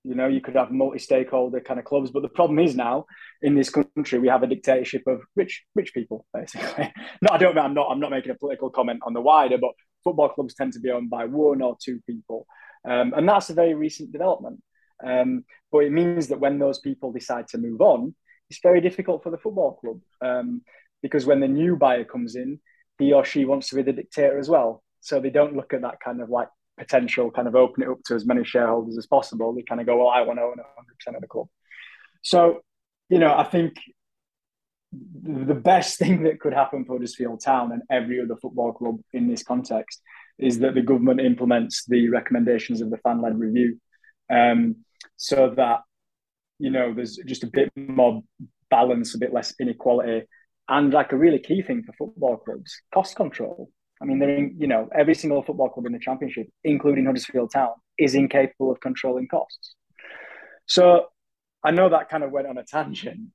[0.05, 3.07] You know, you could have multi-stakeholder kind of clubs, but the problem is now
[3.41, 6.93] in this country we have a dictatorship of rich rich people, basically.
[7.23, 7.57] no, I don't.
[7.57, 7.89] I'm not.
[7.91, 9.71] I'm not making a political comment on the wider, but
[10.05, 12.47] football clubs tend to be owned by one or two people,
[12.87, 14.61] um, and that's a very recent development.
[15.03, 18.15] Um, but it means that when those people decide to move on,
[18.51, 20.63] it's very difficult for the football club um,
[21.03, 22.61] because when the new buyer comes in,
[22.99, 24.83] he or she wants to be the dictator as well.
[25.01, 27.99] So they don't look at that kind of like potential kind of open it up
[28.07, 29.55] to as many shareholders as possible.
[29.55, 31.47] They kind of go, well, I want to own 100% of the club.
[32.23, 32.61] So,
[33.09, 33.75] you know, I think
[34.93, 39.29] the best thing that could happen for Huddersfield Town and every other football club in
[39.29, 40.01] this context
[40.39, 43.79] is that the government implements the recommendations of the fan led review
[44.31, 44.77] um,
[45.17, 45.81] so that,
[46.59, 48.23] you know, there's just a bit more
[48.71, 50.27] balance, a bit less inequality.
[50.69, 53.71] And like a really key thing for football clubs, cost control.
[54.01, 57.53] I mean, they're in, you know, every single football club in the championship, including Huddersfield
[57.53, 59.75] Town, is incapable of controlling costs.
[60.67, 61.07] So
[61.63, 63.29] I know that kind of went on a tangent,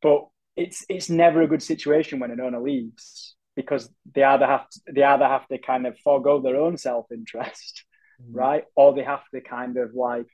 [0.00, 4.68] but it's it's never a good situation when an owner leaves because they either have
[4.68, 7.84] to, they either have to kind of forego their own self interest,
[8.20, 8.34] mm.
[8.34, 10.30] right, or they have to kind of like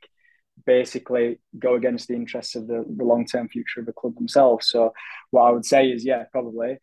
[0.67, 4.69] basically go against the interests of the, the long term future of the club themselves.
[4.69, 4.93] So
[5.31, 6.79] what I would say is, yeah, probably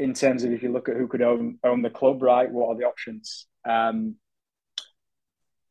[0.00, 2.50] in terms of if you look at who could own own the club, right?
[2.50, 3.46] What are the options?
[3.68, 4.16] Um,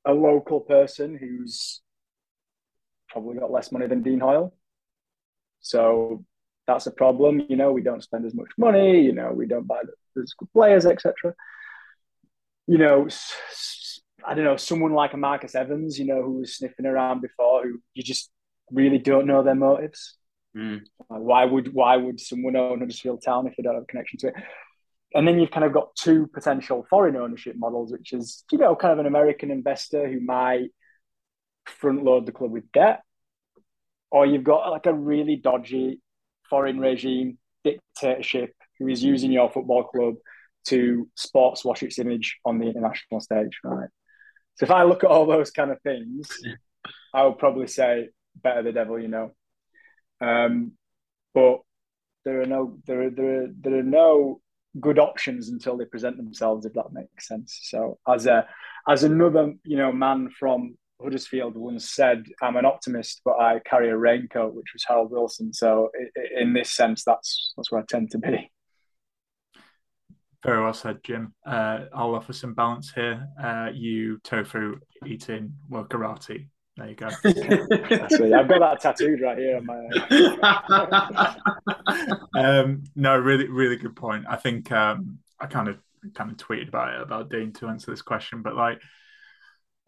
[0.05, 1.81] a local person who's
[3.09, 4.53] probably got less money than Dean Hoyle,
[5.61, 6.23] so
[6.67, 7.41] that's a problem.
[7.49, 9.01] You know, we don't spend as much money.
[9.01, 11.33] You know, we don't buy the good players, etc.
[12.67, 13.07] You know,
[14.25, 15.97] I don't know someone like a Marcus Evans.
[15.99, 18.29] You know, who was sniffing around before, who you just
[18.71, 20.15] really don't know their motives.
[20.57, 20.81] Mm.
[21.07, 24.27] why would why would someone own Huddersfield Town if they don't have a connection to
[24.29, 24.33] it?
[25.13, 28.75] And then you've kind of got two potential foreign ownership models, which is you know
[28.75, 30.69] kind of an American investor who might
[31.65, 33.01] front load the club with debt,
[34.11, 36.01] or you've got like a really dodgy
[36.49, 40.15] foreign regime dictatorship who is using your football club
[40.65, 43.89] to sports wash its image on the international stage, right?
[44.59, 46.27] So if I look at all those kind of things,
[47.13, 49.31] I would probably say better the devil you know.
[50.19, 50.73] Um,
[51.33, 51.59] but
[52.25, 54.41] there are no there are, there are, there are no
[54.81, 57.57] good options until they present themselves, if that makes sense.
[57.63, 58.47] So as a
[58.87, 63.89] as another you know man from Huddersfield once said, "I'm an optimist, but I carry
[63.89, 65.53] a raincoat," which was Harold Wilson.
[65.53, 65.89] So
[66.37, 68.51] in this sense, that's that's where I tend to be.
[70.43, 71.33] Very well said, Jim.
[71.45, 73.27] Uh, I'll offer some balance here.
[73.41, 76.47] Uh, you tofu eating wokerati
[76.79, 77.07] there you go.
[78.37, 79.75] I've got that tattooed right here on my.
[82.41, 84.25] um, no, really, really good point.
[84.29, 85.77] I think um, I kind of
[86.13, 88.81] kind of tweeted about it about Dean to answer this question, but like,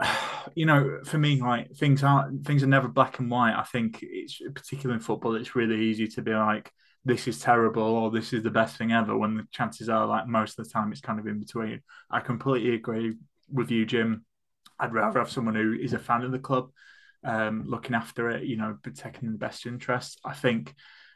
[0.56, 3.58] you know, for me, like things are things are never black and white.
[3.58, 6.72] I think it's particularly in football, it's really easy to be like,
[7.04, 9.18] this is terrible or this is the best thing ever.
[9.18, 11.82] When the chances are, like most of the time, it's kind of in between.
[12.10, 13.16] I completely agree
[13.52, 14.26] with you, Jim.
[14.80, 16.70] I'd rather have someone who is a fan of the club,
[17.24, 20.18] um, looking after it, you know, protecting the best interests.
[20.24, 20.74] I think,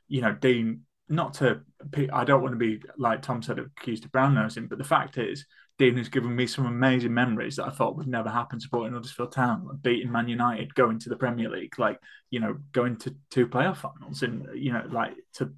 [0.07, 1.61] you know, Dean, not to,
[2.11, 5.17] I don't want to be, like Tom said, accused of brown nosing, but the fact
[5.17, 5.45] is,
[5.77, 9.33] Dean has given me some amazing memories that I thought would never happen supporting Huddersfield
[9.33, 13.15] Town, like beating Man United, going to the Premier League, like, you know, going to
[13.29, 15.51] two playoff finals and, you know, like to,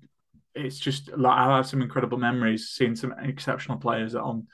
[0.58, 4.46] it's just like I have some incredible memories seeing some exceptional players that I'll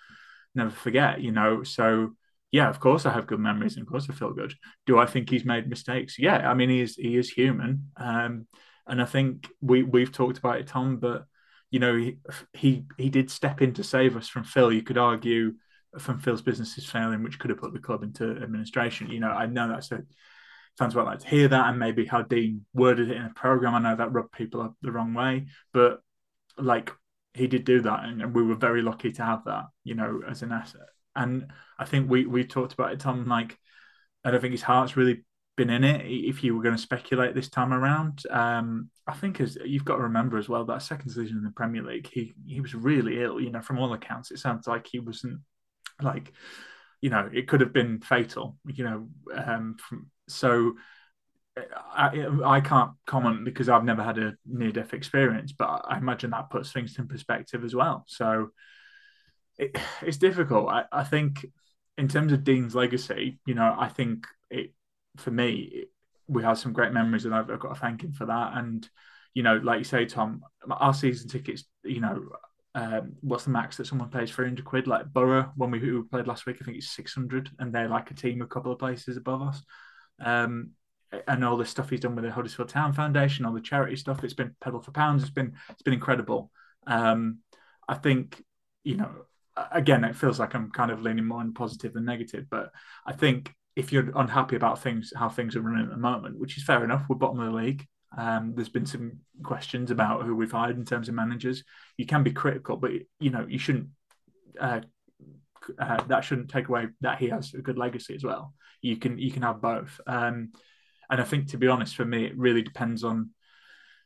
[0.56, 1.64] never forget, you know.
[1.64, 2.16] So
[2.52, 4.54] yeah, of course I have good memories and of course I feel good.
[4.86, 6.20] Do I think he's made mistakes?
[6.20, 7.92] Yeah, I mean he is he is human.
[7.98, 8.48] Um,
[8.86, 11.26] and I think we we've talked about it, Tom, but
[11.72, 12.18] you know, he
[12.54, 14.72] he he did step in to save us from Phil.
[14.72, 15.54] You could argue
[15.98, 19.10] from Phil's business is failing, which could have put the club into administration.
[19.10, 20.04] You know, I know that's a
[20.78, 23.76] fans might like to hear that and maybe how Dean worded it in a program.
[23.76, 26.02] I know that rubbed people up the wrong way, but
[26.58, 26.92] like
[27.34, 30.22] he did do that and, and we were very lucky to have that, you know,
[30.28, 30.82] as an asset.
[31.16, 33.28] And I think we we talked about it, Tom.
[33.28, 33.58] Like,
[34.24, 35.24] I don't think his heart's really
[35.56, 36.06] been in it.
[36.08, 39.98] If you were going to speculate this time around, um, I think as you've got
[39.98, 43.22] to remember as well that second season in the Premier League, he he was really
[43.22, 43.40] ill.
[43.40, 45.42] You know, from all accounts, it sounds like he wasn't
[46.02, 46.34] like,
[47.04, 48.58] you know, it could have been fatal.
[48.66, 50.74] You know, um, from, so.
[51.56, 56.32] I, I can't comment because I've never had a near death experience, but I imagine
[56.32, 58.06] that puts things in perspective as well.
[58.08, 58.50] So,
[59.58, 60.70] it, it's difficult.
[60.70, 61.46] I, I think
[61.98, 64.74] in terms of Dean's legacy, you know, I think it
[65.18, 65.86] for me,
[66.28, 68.58] we have some great memories, and I've, I've got to thank him for that.
[68.58, 68.90] And
[69.34, 72.30] you know, like you say, Tom, our season tickets, you know,
[72.76, 74.88] um, what's the max that someone pays 300 quid?
[74.88, 78.12] Like Boro, when we, we played last week, I think it's 600, and they're like
[78.12, 79.62] a team a couple of places above us.
[80.20, 80.72] Um,
[81.28, 84.24] and all the stuff he's done with the Huddersfield Town Foundation, all the charity stuff,
[84.24, 85.22] it's been pedal for pounds.
[85.22, 86.52] It's been it's been incredible.
[86.88, 87.40] Um,
[87.88, 88.44] I think
[88.84, 89.12] you know,
[89.72, 92.72] again, it feels like I'm kind of leaning more on positive than negative, but
[93.06, 96.58] I think if you're unhappy about things, how things are running at the moment, which
[96.58, 97.86] is fair enough, we're bottom of the league.
[98.18, 101.64] Um, there's been some questions about who we've hired in terms of managers.
[101.98, 103.90] You can be critical, but you know you shouldn't.
[104.60, 104.82] Uh,
[105.80, 108.54] uh, that shouldn't take away that he has a good legacy as well.
[108.82, 110.00] You can you can have both.
[110.06, 110.52] Um,
[111.10, 113.32] and I think to be honest, for me, it really depends on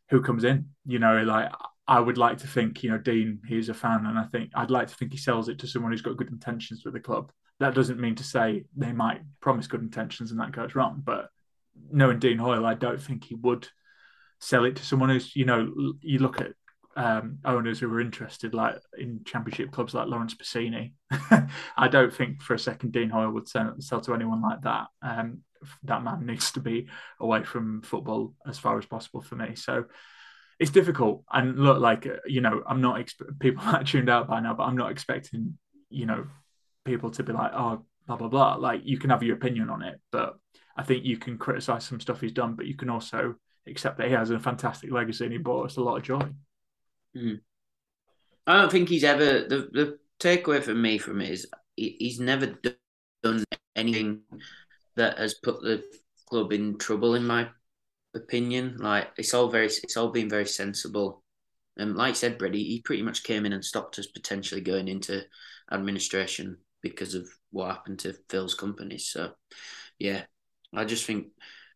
[0.09, 0.69] who comes in.
[0.85, 1.51] You know, like
[1.87, 4.71] I would like to think, you know, Dean, he's a fan, and I think I'd
[4.71, 7.31] like to think he sells it to someone who's got good intentions with the club.
[7.59, 11.29] That doesn't mean to say they might promise good intentions and that goes wrong, but
[11.91, 13.67] knowing Dean Hoyle, I don't think he would
[14.39, 15.71] sell it to someone who's you know
[16.01, 16.53] you look at
[16.97, 20.93] um, owners who are interested like in championship clubs like Laurence Bassini.
[21.77, 24.87] I don't think for a second Dean Hoyle would sell, sell to anyone like that.
[25.03, 25.43] Um,
[25.83, 26.87] that man needs to be
[27.19, 29.55] away from football as far as possible for me.
[29.55, 29.85] So
[30.59, 31.23] it's difficult.
[31.31, 32.99] And look, like you know, I'm not
[33.39, 35.57] people are tuned out by now, but I'm not expecting
[35.89, 36.25] you know
[36.83, 38.55] people to be like, oh, blah blah blah.
[38.55, 40.35] Like you can have your opinion on it, but
[40.75, 43.35] I think you can criticize some stuff he's done, but you can also
[43.67, 46.21] except that he has a fantastic legacy and he brought us a lot of joy.
[47.15, 47.39] Mm.
[48.45, 52.19] I don't think he's ever the the takeaway for me from it is he, he's
[52.19, 52.57] never
[53.23, 53.43] done
[53.75, 54.21] anything
[54.95, 55.83] that has put the
[56.27, 57.47] club in trouble, in my
[58.15, 58.77] opinion.
[58.77, 61.23] Like it's all very, it's all been very sensible.
[61.77, 64.87] And like I said, Brady, he pretty much came in and stopped us potentially going
[64.87, 65.23] into
[65.71, 68.97] administration because of what happened to Phil's company.
[68.97, 69.33] So,
[69.99, 70.23] yeah,
[70.73, 71.27] I just think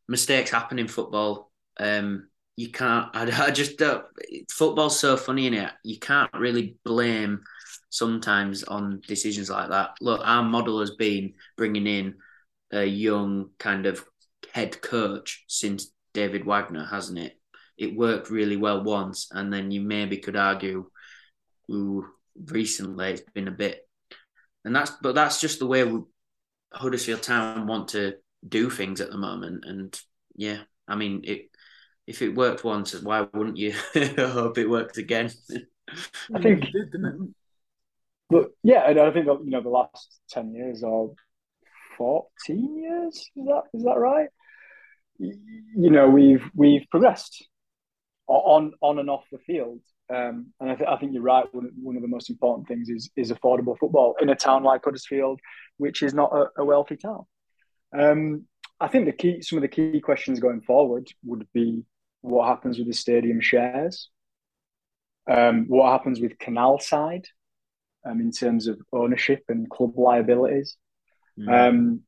[0.08, 1.51] mistakes happen in football.
[1.80, 3.10] Um, you can't.
[3.14, 4.06] I, I just don't.
[4.52, 5.72] Football's so funny in it.
[5.84, 7.44] You can't really blame
[7.90, 9.92] sometimes on decisions like that.
[10.02, 12.16] Look, our model has been bringing in
[12.72, 14.04] a young kind of
[14.54, 17.38] head coach since David Wagner, hasn't it?
[17.78, 20.90] It worked really well once, and then you maybe could argue,
[21.70, 22.06] ooh,
[22.46, 23.88] recently it's been a bit,
[24.64, 26.02] and that's but that's just the way we,
[26.74, 28.16] Huddersfield Town want to
[28.48, 30.00] do things at the moment, and
[30.36, 31.51] yeah, I mean it
[32.08, 33.74] if it worked once, why wouldn't you
[34.18, 35.32] hope it works again?
[36.34, 36.94] I think, did,
[38.30, 41.14] but yeah, and I think you know the last ten years or
[41.98, 44.30] fourteen years is that is that right?
[45.20, 47.46] You know we've we've progressed
[48.28, 51.46] on on and off the field, um, and I, th- I, think you're right.
[51.54, 54.86] One, one of the most important things is is affordable football in a town like
[54.86, 55.40] Huddersfield,
[55.78, 57.26] which is not a, a wealthy town.
[57.98, 58.46] Um,
[58.82, 61.86] I think the key, some of the key questions going forward would be
[62.22, 64.10] what happens with the stadium shares,
[65.30, 67.28] um, what happens with Canal Side
[68.04, 70.78] um, in terms of ownership and club liabilities.
[71.40, 71.70] Mm.
[71.70, 72.02] Um,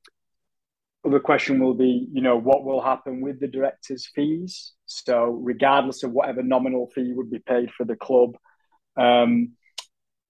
[1.06, 4.74] other question will be, you know, what will happen with the directors' fees?
[4.88, 8.36] So, regardless of whatever nominal fee would be paid for the club,
[8.98, 9.52] um,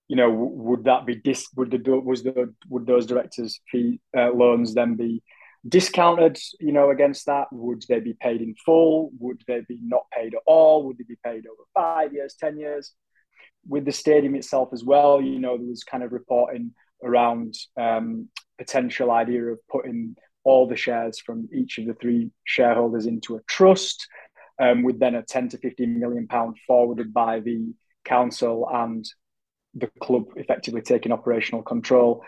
[0.09, 1.47] you know, would that be dis?
[1.55, 5.23] Would the was the would those directors' fee uh, loans then be
[5.67, 7.47] discounted, you know, against that?
[7.51, 9.11] Would they be paid in full?
[9.19, 10.85] Would they be not paid at all?
[10.85, 12.93] Would they be paid over five years, 10 years?
[13.67, 16.71] With the stadium itself as well, you know, there was kind of reporting
[17.03, 23.05] around um, potential idea of putting all the shares from each of the three shareholders
[23.05, 24.07] into a trust,
[24.61, 27.73] um, with then a 10 to 15 million pound forwarded by the
[28.03, 29.05] council and
[29.75, 32.21] the club effectively taking operational control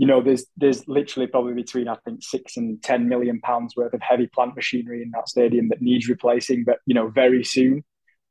[0.00, 3.92] you know, there's there's literally probably between I think six and ten million pounds worth
[3.92, 7.84] of heavy plant machinery in that stadium that needs replacing, but you know, very soon.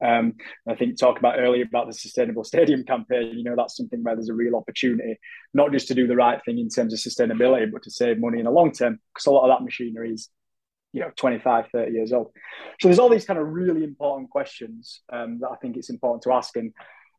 [0.04, 0.34] Um,
[0.68, 3.38] I think talk about earlier about the sustainable stadium campaign.
[3.38, 5.20] You know, that's something where there's a real opportunity,
[5.54, 8.40] not just to do the right thing in terms of sustainability, but to save money
[8.40, 10.28] in the long term, because a lot of that machinery is,
[10.92, 12.32] you know, 25, 30 years old.
[12.82, 16.24] So there's all these kind of really important questions um, that I think it's important
[16.24, 16.56] to ask.
[16.56, 16.74] And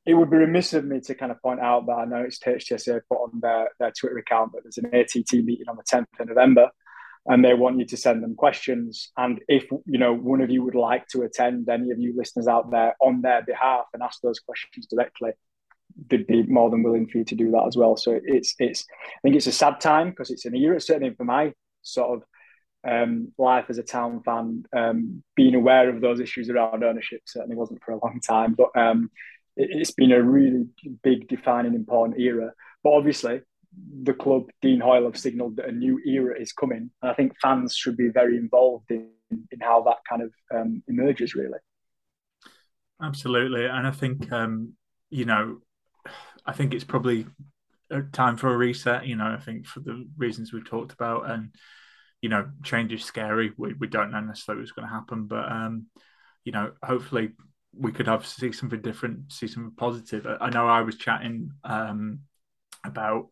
[0.06, 2.38] it would be remiss of me to kind of point out that I know it's
[2.38, 6.06] HTSA put on their, their Twitter account that there's an ATT meeting on the 10th
[6.18, 6.70] of November
[7.26, 9.12] and they want you to send them questions.
[9.16, 12.48] And if you know one of you would like to attend, any of you listeners
[12.48, 15.32] out there on their behalf and ask those questions directly,
[16.08, 17.96] they'd be more than willing for you to do that as well.
[17.96, 21.24] So it's it's I think it's a sad time because it's an era, certainly for
[21.24, 22.24] my sort of
[22.90, 27.56] um, life as a town fan, um, being aware of those issues around ownership certainly
[27.56, 28.54] wasn't for a long time.
[28.54, 29.10] But um,
[29.60, 30.66] it's been a really
[31.02, 32.52] big, defining, important era.
[32.82, 33.42] But obviously,
[34.02, 37.32] the club, Dean Hoyle, have signalled that a new era is coming, and I think
[37.40, 41.34] fans should be very involved in in how that kind of um, emerges.
[41.34, 41.58] Really,
[43.02, 44.74] absolutely, and I think um,
[45.10, 45.58] you know,
[46.46, 47.26] I think it's probably
[48.12, 49.06] time for a reset.
[49.06, 51.54] You know, I think for the reasons we've talked about, and
[52.22, 53.52] you know, change is scary.
[53.56, 55.86] We we don't know necessarily what's going to happen, but um,
[56.44, 57.30] you know, hopefully
[57.72, 60.26] we could have see something different, see something positive.
[60.40, 62.20] I know I was chatting um,
[62.84, 63.28] about.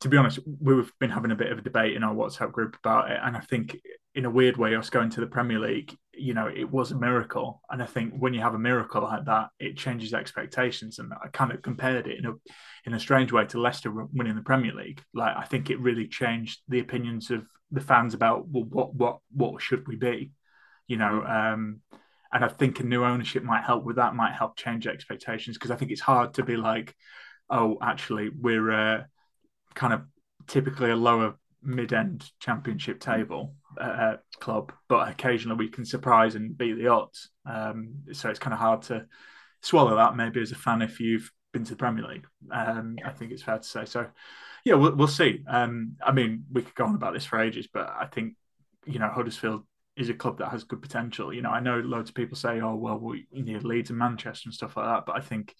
[0.00, 2.76] To be honest, we've been having a bit of a debate in our WhatsApp group
[2.76, 3.76] about it, and I think
[4.14, 6.98] in a weird way, us going to the Premier League, you know, it was a
[6.98, 7.60] miracle.
[7.68, 11.00] And I think when you have a miracle like that, it changes expectations.
[11.00, 12.32] And I kind of compared it in a
[12.86, 15.02] in a strange way to Leicester winning the Premier League.
[15.14, 19.18] Like I think it really changed the opinions of the fans about well, what what
[19.32, 20.30] what should we be,
[20.86, 21.24] you know.
[21.24, 21.80] Um,
[22.34, 25.70] and I think a new ownership might help with that, might help change expectations because
[25.70, 26.92] I think it's hard to be like,
[27.48, 29.02] oh, actually, we're uh,
[29.74, 30.02] kind of
[30.48, 36.76] typically a lower mid-end championship table uh, club, but occasionally we can surprise and beat
[36.76, 37.30] the odds.
[37.46, 39.06] Um, so it's kind of hard to
[39.62, 42.26] swallow that maybe as a fan if you've been to the Premier League.
[42.50, 43.84] Um, I think it's fair to say.
[43.84, 44.06] So
[44.64, 45.44] yeah, we'll, we'll see.
[45.46, 48.34] Um, I mean, we could go on about this for ages, but I think
[48.86, 49.64] you know Huddersfield
[49.96, 51.32] is a club that has good potential.
[51.32, 54.48] You know, I know loads of people say, "Oh, well, we need Leeds and Manchester
[54.48, 55.54] and stuff like that," but I think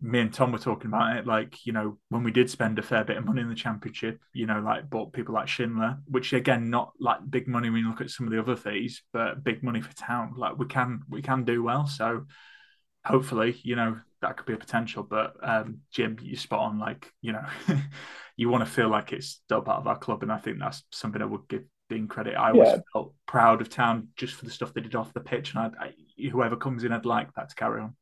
[0.00, 1.26] me and Tom were talking about it.
[1.26, 4.20] Like, you know, when we did spend a fair bit of money in the championship,
[4.32, 7.88] you know, like bought people like Schindler, which again, not like big money when you
[7.88, 10.34] look at some of the other fees, but big money for town.
[10.36, 11.86] Like we can we can do well.
[11.86, 12.26] So
[13.04, 15.02] hopefully, you know, that could be a potential.
[15.02, 16.78] But um, Jim, you spot on.
[16.78, 17.44] Like, you know,
[18.36, 20.82] you want to feel like it's still part of our club, and I think that's
[20.90, 22.34] something I would give Dean credit.
[22.34, 22.78] I always yeah.
[22.92, 25.86] felt proud of Town just for the stuff they did off the pitch, and I,
[25.86, 27.94] I, whoever comes in, I'd like that to carry on.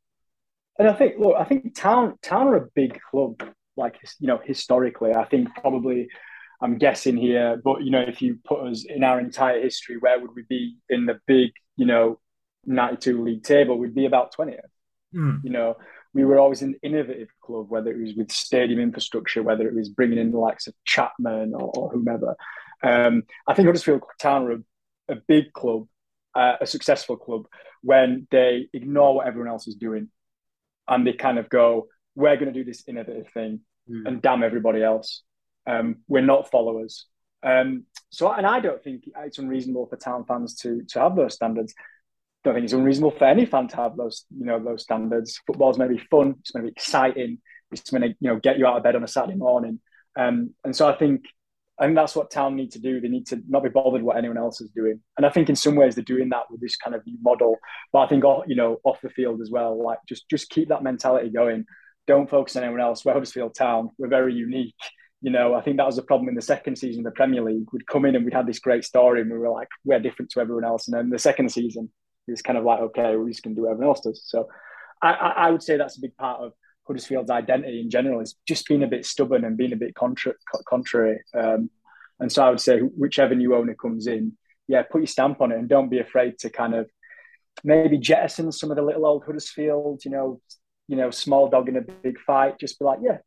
[0.78, 3.43] And I think, look, I think Town Town are a big club,
[3.76, 5.14] like you know, historically.
[5.14, 6.09] I think probably,
[6.61, 10.20] I'm guessing here, but you know, if you put us in our entire history, where
[10.20, 12.20] would we be in the big, you know,
[12.66, 13.78] 92 league table?
[13.78, 14.61] We'd be about 20th.
[15.14, 15.45] Mm.
[15.45, 15.76] You know,
[16.14, 19.89] we were always an innovative club, whether it was with stadium infrastructure, whether it was
[19.89, 22.37] bringing in the likes of Chapman or, or whomever.
[22.83, 25.87] Um, I think Huddersfield Town are a, a big club,
[26.35, 27.47] uh, a successful club,
[27.83, 30.09] when they ignore what everyone else is doing
[30.89, 33.61] and they kind of go, we're going to do this innovative thing
[33.91, 34.07] mm.
[34.07, 35.22] and damn everybody else.
[35.66, 37.07] Um, we're not followers.
[37.45, 41.35] Um, so, and I don't think it's unreasonable for town fans to to have those
[41.35, 41.74] standards.
[41.78, 41.83] I
[42.45, 45.41] don't think it's unreasonable for any fan to have those, you know, those standards.
[45.47, 46.37] Football's maybe fun.
[46.41, 47.39] It's going to be exciting.
[47.70, 49.80] It's going to, you know, get you out of bed on a Saturday morning.
[50.16, 51.24] Um, and so I think
[51.83, 53.01] I think that's what town need to do.
[53.01, 55.01] They need to not be bothered what anyone else is doing.
[55.16, 57.59] And I think in some ways they're doing that with this kind of new model.
[57.93, 60.85] But I think you know off the field as well, like just just keep that
[60.85, 61.64] mentality going.
[62.07, 63.05] Don't focus on anyone else.
[63.05, 63.91] We're Huddersfield Town.
[63.99, 64.76] We're very unique.
[65.22, 67.43] You know, I think that was a problem in the second season of the Premier
[67.43, 67.66] League.
[67.72, 70.30] We'd come in and we'd had this great story, and we were like, we're different
[70.33, 70.87] to everyone else.
[70.87, 71.91] And then the second season,
[72.28, 74.22] it's kind of like, okay, we're just going to do what everyone else does.
[74.24, 74.47] So
[75.03, 76.53] I, I would say that's a big part of
[76.93, 80.34] Huddersfield's identity in general is just being a bit stubborn and being a bit contra-
[80.68, 81.22] contrary.
[81.34, 81.70] Um,
[82.20, 84.36] and so I would say, whichever new owner comes in,
[84.68, 86.90] yeah, put your stamp on it and don't be afraid to kind of
[87.64, 90.40] maybe jettison some of the little old Huddersfield, you know,
[90.88, 92.59] you know, small dog in a big fight.
[92.59, 93.18] Just be like, yeah,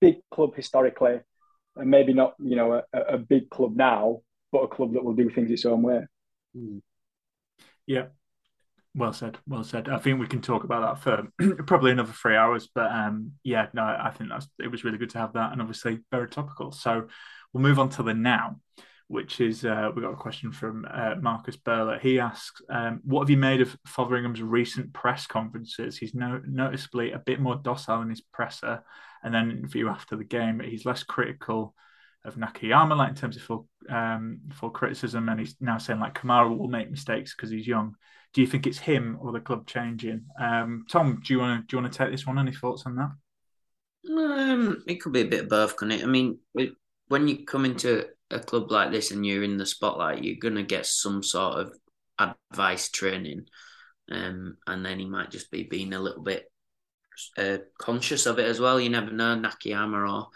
[0.00, 1.20] big club historically,
[1.76, 4.20] and maybe not, you know, a, a big club now,
[4.52, 6.06] but a club that will do things its own way.
[6.56, 6.80] Mm.
[7.86, 8.06] Yeah,
[8.98, 9.88] well said, well said.
[9.88, 11.02] I think we can talk about that
[11.38, 14.98] for probably another three hours, but um, yeah, no, I think that's it was really
[14.98, 16.72] good to have that, and obviously very topical.
[16.72, 17.06] So
[17.52, 18.56] we'll move on to the now,
[19.06, 21.98] which is uh, we got a question from uh, Marcus Burler.
[21.98, 25.96] He asks, um, "What have you made of Fotheringham's recent press conferences?
[25.96, 28.82] He's no- noticeably a bit more docile in his presser,
[29.22, 31.74] and then interview after the game, he's less critical."
[32.28, 36.14] Of Nakayama, like in terms of full um, full criticism, and he's now saying like
[36.14, 37.94] Camara will make mistakes because he's young.
[38.34, 40.26] Do you think it's him or the club changing?
[40.38, 42.38] Um, Tom, do you want to do you want to take this one?
[42.38, 43.10] Any thoughts on that?
[44.10, 46.02] Um, it could be a bit of both, can it?
[46.02, 46.38] I mean,
[47.08, 50.62] when you come into a club like this and you're in the spotlight, you're gonna
[50.62, 51.72] get some sort of
[52.18, 53.46] advice training,
[54.10, 56.44] um, and then he might just be being a little bit
[57.36, 58.78] uh, conscious of it as well.
[58.78, 60.28] You never know, Nakayama or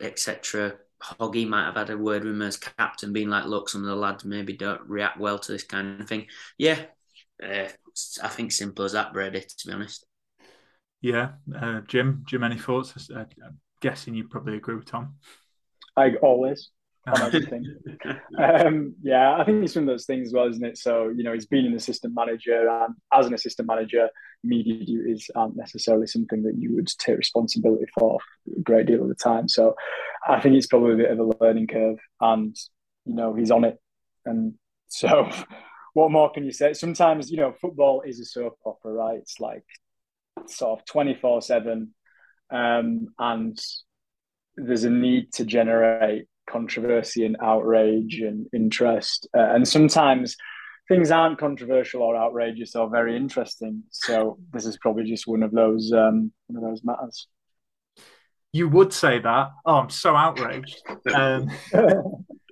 [0.00, 0.74] etc.
[1.02, 3.88] Hoggy might have had a word with him as captain, being like, "Look, some of
[3.88, 6.26] the lads maybe don't react well to this kind of thing."
[6.58, 6.86] Yeah,
[7.42, 7.68] uh,
[8.22, 9.40] I think simple as that, Brady.
[9.40, 10.06] To be honest.
[11.00, 12.24] Yeah, uh, Jim.
[12.26, 13.10] Jim, any thoughts?
[13.10, 15.16] Uh, I'm guessing you probably agree with Tom.
[15.96, 16.70] I always,
[18.38, 20.76] um, yeah, I think it's one of those things as well, isn't it?
[20.76, 24.08] So, you know, he's been an assistant manager, and as an assistant manager,
[24.42, 28.18] media duties aren't necessarily something that you would take responsibility for
[28.56, 29.48] a great deal of the time.
[29.48, 29.76] So,
[30.28, 32.56] I think it's probably a bit of a learning curve, and
[33.04, 33.78] you know, he's on it.
[34.24, 34.54] And
[34.88, 35.30] so,
[35.94, 36.72] what more can you say?
[36.72, 39.18] Sometimes, you know, football is a soap opera, right?
[39.18, 39.64] It's like
[40.46, 41.94] sort of twenty four seven,
[42.50, 43.58] um, and
[44.56, 49.28] there's a need to generate controversy and outrage and interest.
[49.36, 50.36] Uh, and sometimes
[50.88, 53.82] things aren't controversial or outrageous or very interesting.
[53.90, 57.26] So this is probably just one of those um, one of those matters.
[58.52, 59.50] You would say that.
[59.64, 60.82] Oh, I'm so outraged.
[61.14, 61.50] Um,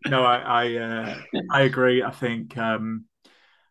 [0.06, 1.18] no, I I, uh,
[1.50, 2.02] I agree.
[2.02, 3.06] I think um,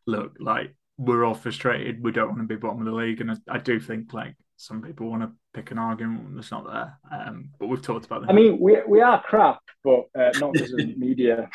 [0.05, 2.03] look, like we're all frustrated.
[2.03, 4.35] We don't want to be bottom of the league, and I, I do think like
[4.57, 6.97] some people want to pick an argument that's not there.
[7.11, 8.29] Um, but we've talked about that.
[8.29, 11.49] I mean, we we are crap, but uh, not because of media,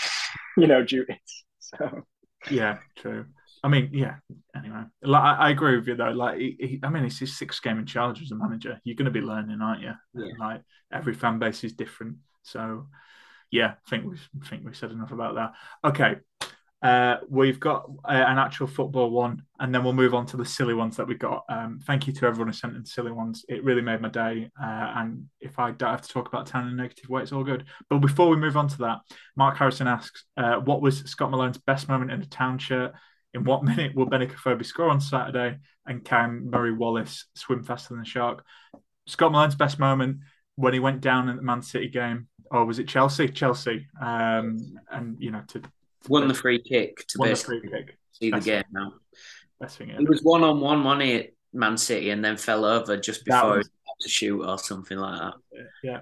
[0.57, 1.45] you know, duties.
[1.59, 2.03] So
[2.51, 3.27] yeah, true.
[3.63, 4.17] I mean, yeah.
[4.57, 6.11] Anyway, like I, I agree with you though.
[6.11, 8.81] Like, he, he, I mean, it's his sixth game in charge as a manager.
[8.85, 9.93] You're going to be learning, aren't you?
[10.15, 10.33] Yeah.
[10.39, 12.17] Like every fan base is different.
[12.43, 12.87] So,
[13.51, 15.53] yeah, I think we think we said enough about that.
[15.85, 16.17] Okay,
[16.81, 20.45] uh, we've got uh, an actual football one, and then we'll move on to the
[20.45, 21.45] silly ones that we got.
[21.49, 23.45] Um, thank you to everyone who sent in silly ones.
[23.49, 24.51] It really made my day.
[24.61, 27.33] Uh, and if I don't have to talk about town in a negative way, it's
[27.33, 27.65] all good.
[27.91, 28.99] But before we move on to that,
[29.37, 32.93] Mark Harrison asks, uh, "What was Scott Malone's best moment in a town shirt?
[33.39, 35.59] In what minute will Benik Afobe score on Saturday?
[35.87, 38.45] And can Murray Wallace swim faster than a shark?"
[39.07, 40.19] Scott Malone's best moment
[40.57, 43.29] when he went down in the Man City game, or was it Chelsea?
[43.29, 44.59] Chelsea, um,
[44.91, 45.63] and you know to
[46.09, 47.97] won the free kick to Won the free kick.
[48.13, 48.93] see the Best- game now.
[49.61, 50.05] best thing He ever.
[50.05, 53.67] was one on one money at Man City and then fell over just before was-
[53.69, 55.35] he had to shoot or something like that.
[55.83, 56.01] Yeah.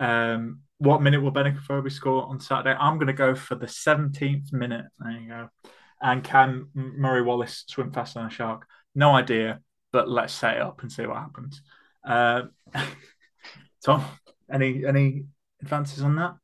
[0.00, 2.76] Um, what minute will Benik Afobe score on Saturday?
[2.78, 4.86] I'm going to go for the 17th minute.
[4.98, 5.48] There you go.
[6.04, 8.66] And can Murray Wallace swim faster than a shark?
[8.94, 11.62] No idea, but let's set it up and see what happens.
[12.06, 12.42] Uh,
[13.84, 14.04] Tom,
[14.52, 15.24] any any
[15.62, 16.36] advances on that?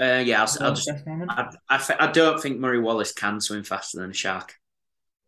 [0.00, 0.90] Uh, yeah, I'll, I'll just.
[1.06, 4.54] I, I, I don't think Murray Wallace can swim faster than a shark.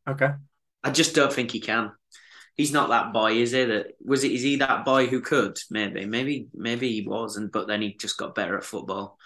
[0.08, 0.30] Okay.
[0.82, 1.92] I just don't think he can.
[2.56, 3.64] He's not that boy, is he?
[3.66, 4.32] That was it?
[4.32, 5.58] Is he that boy who could?
[5.70, 9.18] Maybe, maybe, maybe he wasn't, but then he just got better at football.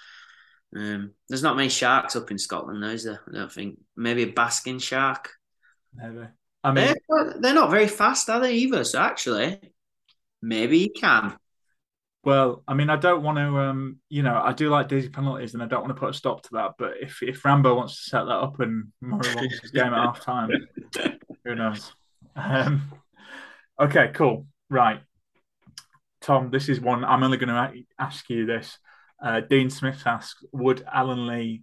[0.77, 3.21] Um, there's not many sharks up in Scotland, though, is there?
[3.29, 3.79] I don't think.
[3.97, 5.31] Maybe a basking shark.
[5.95, 6.27] Maybe.
[6.63, 8.55] I mean, they're, they're not very fast, are they?
[8.55, 8.85] Either.
[8.85, 9.59] So actually,
[10.43, 11.37] maybe he can.
[12.25, 15.55] Well, I mean, I don't want to, um, you know, I do like dizzy penalties,
[15.55, 16.73] and I don't want to put a stop to that.
[16.79, 19.93] But if if Rambo wants to set that up and Murray wants his game at
[20.05, 20.51] half time,
[21.45, 21.93] who knows?
[22.35, 22.93] Um,
[23.81, 25.01] okay, cool, right,
[26.21, 26.51] Tom.
[26.51, 28.77] This is one I'm only going to ask you this.
[29.23, 31.63] Uh, Dean Smith asks, would Alan Lee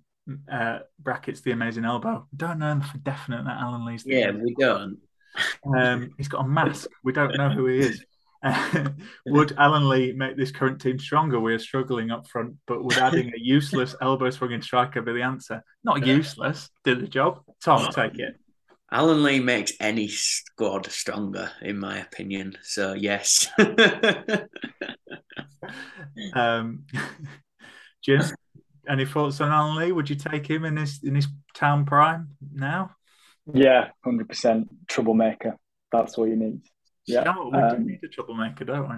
[0.52, 2.28] uh, brackets the amazing elbow?
[2.36, 4.04] Don't know for definite that Alan Lee's.
[4.04, 4.98] the Yeah, we don't.
[5.78, 6.90] um, he's got a mask.
[7.04, 8.04] We don't know who he is.
[9.26, 11.40] would Alan Lee make this current team stronger?
[11.40, 15.22] We are struggling up front, but would adding a useless elbow swinging striker be the
[15.24, 15.64] answer?
[15.84, 16.70] Not useless.
[16.84, 17.42] Did the job.
[17.64, 18.36] Tom, take it.
[18.92, 22.58] Alan Lee makes any squad stronger, in my opinion.
[22.62, 23.48] So yes.
[26.34, 26.86] Um,
[28.06, 28.22] Jim,
[28.88, 29.92] any thoughts on Alan Lee?
[29.92, 32.92] Would you take him in his in his town prime now?
[33.52, 35.58] Yeah, hundred percent troublemaker.
[35.92, 36.62] That's all you need.
[37.08, 38.96] Yeah, No, we do um, need a troublemaker, don't we?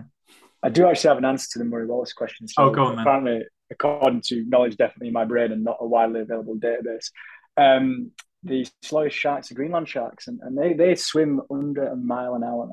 [0.64, 2.48] I do actually have an answer to the Murray Wallace question.
[2.48, 3.00] So Oh, go on, then.
[3.02, 7.12] apparently, according to knowledge definitely in my brain and not a widely available database,
[7.58, 8.12] um,
[8.44, 12.44] the slowest sharks are Greenland sharks, and, and they, they swim under a mile an
[12.44, 12.70] hour.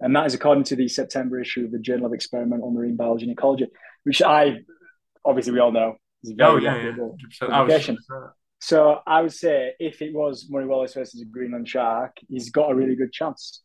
[0.00, 3.24] And that is according to the September issue of the Journal of Experimental Marine Biology
[3.24, 3.66] and Ecology,
[4.04, 4.60] which I
[5.26, 6.82] obviously we all know very Oh, yeah, yeah.
[6.86, 7.50] reputable 100%.
[7.52, 7.94] I was just publication.
[7.94, 8.32] gonna say that.
[8.60, 12.70] So I would say if it was Murray Wallace versus a Greenland shark, he's got
[12.70, 13.62] a really good chance.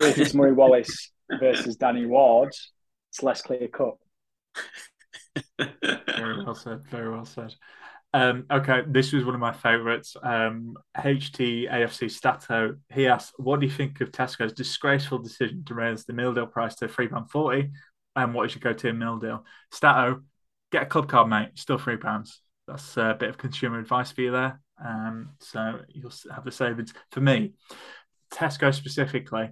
[0.00, 1.10] If it's Murray Wallace
[1.40, 2.50] versus Danny Ward,
[3.10, 3.94] it's less clear cut.
[5.58, 6.84] Very well said.
[6.90, 7.54] Very well said.
[8.12, 10.16] Um, okay, this was one of my favourites.
[10.22, 12.76] Um, HT AFC Stato.
[12.92, 16.46] He asked, "What do you think of Tesco's disgraceful decision to raise the meal deal
[16.46, 17.70] price to three pound forty?
[18.14, 20.22] And what is your go-to meal deal?" Stato,
[20.74, 21.50] get a club card, mate.
[21.54, 22.40] Still three pounds.
[22.66, 24.60] That's a bit of consumer advice for you there.
[24.84, 26.92] Um, so you'll have the savings.
[27.12, 27.52] For me,
[28.32, 29.50] Tesco specifically,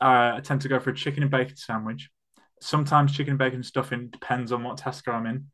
[0.00, 2.10] uh, I tend to go for a chicken and bacon sandwich.
[2.60, 5.46] Sometimes chicken and bacon stuffing depends on what Tesco I'm in.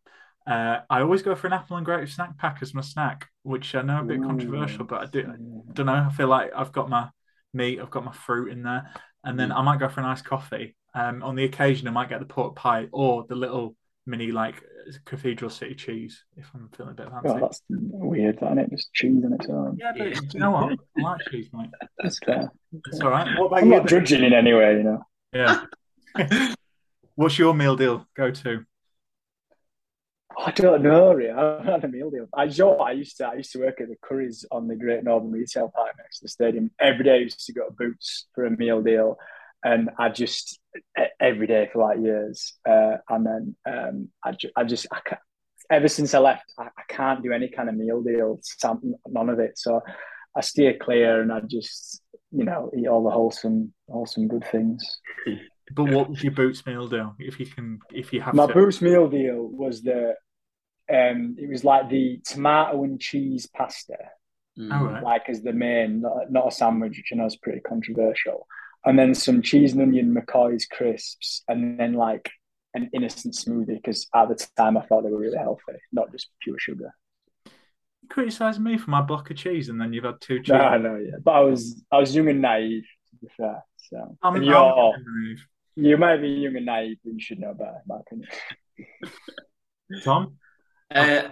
[0.47, 3.75] Uh, I always go for an apple and grape snack pack as my snack, which
[3.75, 6.07] I know a bit controversial, but I do I don't know.
[6.11, 7.11] I feel like I've got my
[7.53, 8.91] meat, I've got my fruit in there,
[9.23, 10.75] and then I might go for a nice coffee.
[10.95, 14.63] Um, on the occasion, I might get the pork pie or the little mini like
[15.05, 17.29] cathedral city cheese if I'm feeling a bit fancy.
[17.29, 18.71] Oh, that's weird, isn't it?
[18.71, 19.77] Just cheese on its own.
[19.81, 20.79] Yeah, but do you know what?
[20.99, 21.71] I like cheese, mate.
[21.99, 22.51] That's fair.
[22.87, 23.39] It's all right.
[23.39, 23.77] What about I'm you?
[23.79, 25.03] not judging in any way, you know.
[25.33, 25.65] Yeah.
[27.15, 28.07] What's your meal deal?
[28.15, 28.65] Go to.
[30.39, 31.31] I don't know, really.
[31.31, 32.27] I haven't had a meal deal.
[32.35, 32.79] I, you know?
[32.79, 35.71] I used to I used to work at the Currys on the Great Northern Retail
[35.75, 36.71] Park next to the stadium.
[36.81, 39.19] Every day I used to go to Boots for a meal deal,
[39.65, 40.59] and I just
[41.21, 42.55] every day for like years.
[42.69, 45.21] Uh, and then um, I, ju- I just I can't,
[45.71, 48.41] ever since I left, I, I can't do any kind of meal deal.
[48.43, 49.59] Some, none of it.
[49.59, 49.81] So
[50.37, 54.83] I steer clear, and I just you know eat all the wholesome wholesome good things.
[55.75, 57.15] But what was your boots meal deal?
[57.19, 58.53] If you can, if you have My to.
[58.53, 60.15] Boots meal deal was the
[60.93, 63.97] um it was like the tomato and cheese pasta,
[64.59, 65.03] All right.
[65.03, 68.47] like as the main, not, not a sandwich, which I know is pretty controversial.
[68.85, 72.31] And then some cheese and onion McCoy's crisps, and then like
[72.75, 76.29] an innocent smoothie because at the time I thought they were really healthy, not just
[76.41, 76.95] pure sugar.
[77.47, 80.49] You criticise me for my block of cheese, and then you've had two cheese.
[80.49, 81.17] No, I know, yeah.
[81.23, 83.65] But I was I was young and naive, to be fair.
[83.77, 85.47] So I'm, and I'm you're naive.
[85.77, 88.29] you might be young and naive, but you should know better, in my opinion.
[90.03, 90.37] Tom.
[90.93, 91.29] Uh,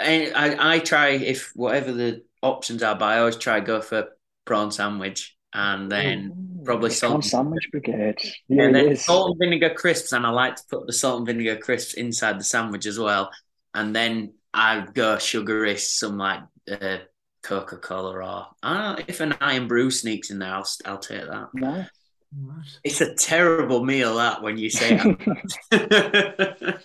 [0.00, 3.80] I, I I try if whatever the options are, but I always try to go
[3.80, 4.08] for
[4.44, 7.24] prawn sandwich and then probably It's called salt.
[7.24, 8.18] sandwich brigade.
[8.48, 9.04] Yeah, it then is.
[9.04, 12.38] salt and vinegar crisps, and I like to put the salt and vinegar crisps inside
[12.40, 13.30] the sandwich as well.
[13.74, 16.98] And then I go sugary, some like uh,
[17.42, 18.22] Coca Cola or
[18.62, 21.48] I don't know, if an Irn-Bru sneaks in there, I'll I'll take that.
[21.54, 22.80] Nice.
[22.82, 25.18] It's a terrible meal that when you say it.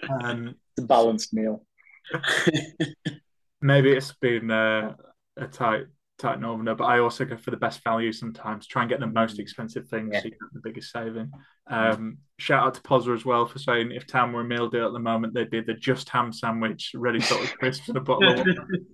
[0.10, 1.64] Um, It's a balanced meal.
[3.60, 4.94] maybe it's been uh,
[5.36, 5.84] a tight
[6.20, 8.66] tight northerner, but I also go for the best value sometimes.
[8.66, 11.30] Try and get the most expensive things so you get the biggest saving.
[11.68, 14.86] Um, shout out to Pozza as well for saying if Town were a meal deal
[14.86, 18.00] at the moment, they'd be the just ham sandwich, ready sort of crisps and a
[18.00, 18.46] bottle of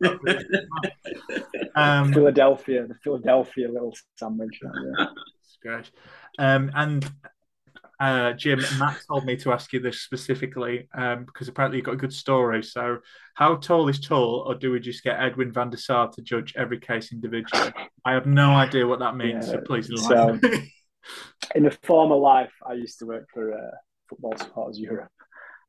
[0.02, 0.30] water.
[1.76, 4.58] Um, Philadelphia, the Philadelphia little sandwich.
[4.98, 5.06] Yeah.
[5.62, 5.90] Great.
[6.38, 7.10] Um, and
[7.98, 11.94] uh, Jim, Matt told me to ask you this specifically um, because apparently you've got
[11.94, 12.62] a good story.
[12.62, 12.98] So,
[13.34, 16.54] how tall is tall, or do we just get Edwin van der Sar to judge
[16.56, 17.72] every case individually?
[18.04, 20.72] I have no idea what that means, so Yeah, please so- me.
[21.54, 23.70] In a former life, I used to work for uh,
[24.08, 25.12] Football Supporters Europe,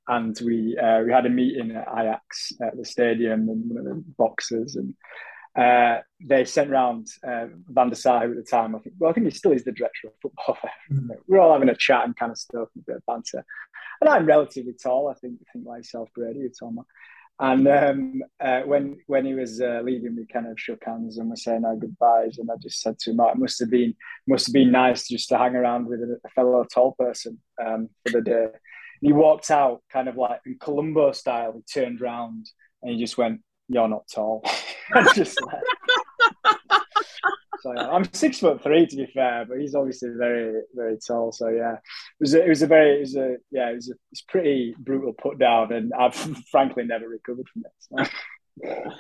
[0.07, 3.85] and we uh, we had a meeting at Ajax at the stadium and one of
[3.85, 4.95] the boxes, and
[5.57, 8.75] uh, they sent round uh, Van der Sar who at the time.
[8.75, 10.57] I think well, I think he still is the director of football.
[10.89, 11.17] there.
[11.27, 13.43] We're all having a chat and kind of stuff, a bit of banter.
[13.99, 15.07] And I'm relatively tall.
[15.09, 16.85] I think I think like yourself, Brady, you're tall man.
[17.39, 21.29] And um, uh, when when he was uh, leaving, we kind of shook hands and
[21.29, 22.37] were saying our goodbyes.
[22.37, 23.95] And I just said to him, "Oh, "It must have been
[24.27, 27.89] must have been nice just to hang around with a, a fellow tall person um,
[28.05, 28.51] for the day." And
[29.01, 31.53] he walked out, kind of like in Columbo style.
[31.53, 32.47] He turned round
[32.81, 34.43] and he just went, "You're not tall."
[35.15, 35.63] just left.
[37.61, 41.31] So yeah, I'm six foot three to be fair, but he's obviously very very tall.
[41.31, 41.79] So yeah, it
[42.19, 44.75] was a, it was a very it was a yeah it was a it's pretty
[44.77, 46.13] brutal put down, and I've
[46.51, 48.07] frankly never recovered from it.
[48.63, 48.91] So.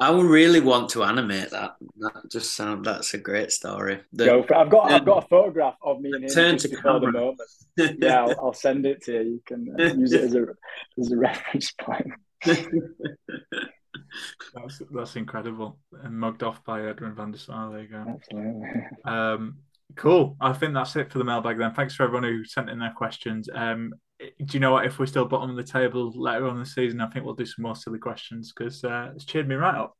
[0.00, 1.74] I would really want to animate that.
[1.98, 4.00] That just sound that's a great story.
[4.12, 4.58] The- Go for it.
[4.58, 7.12] I've got I've got a photograph of me and him Turn to before the camera.
[7.12, 7.40] moment.
[8.00, 9.20] Yeah, I'll, I'll send it to you.
[9.20, 10.46] You can uh, use it as a
[11.00, 12.12] as a reference point.
[14.54, 15.78] That's, that's incredible.
[16.02, 17.70] And mugged off by Edwin van der Sar.
[17.70, 18.04] There you go.
[18.08, 18.68] Absolutely.
[19.04, 19.58] Um,
[19.96, 20.36] cool.
[20.40, 21.72] I think that's it for the mailbag then.
[21.72, 23.48] Thanks for everyone who sent in their questions.
[23.54, 24.86] Um, do you know what?
[24.86, 27.34] If we're still bottom of the table later on in the season, I think we'll
[27.34, 29.96] do some more silly questions because uh, it's cheered me right up.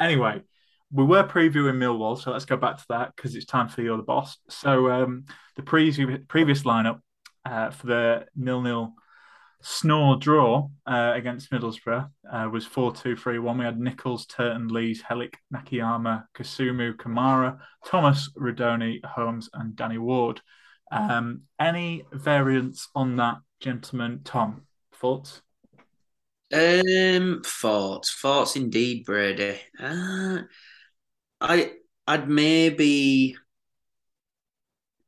[0.00, 0.42] Anyway,
[0.90, 3.96] we were previewing Millwall, so let's go back to that because it's time for you're
[3.96, 4.38] the boss.
[4.48, 5.26] So um,
[5.56, 7.00] the pre- previous lineup
[7.44, 8.94] uh, for the nil-nil
[9.62, 13.58] snore draw uh, against Middlesbrough uh, was 4-2-3-1.
[13.58, 20.40] We had Nicholls, Turton, Lees, Helik, Nakayama, Kasumu, Camara, Thomas, Rudoni, Holmes, and Danny Ward.
[20.90, 24.20] Um, any variants on that, gentlemen?
[24.24, 24.62] Tom,
[24.94, 25.40] thoughts?
[26.52, 29.58] Um, thoughts, thoughts indeed, Brady.
[29.80, 30.42] Uh,
[31.40, 31.72] I,
[32.06, 33.36] I'd maybe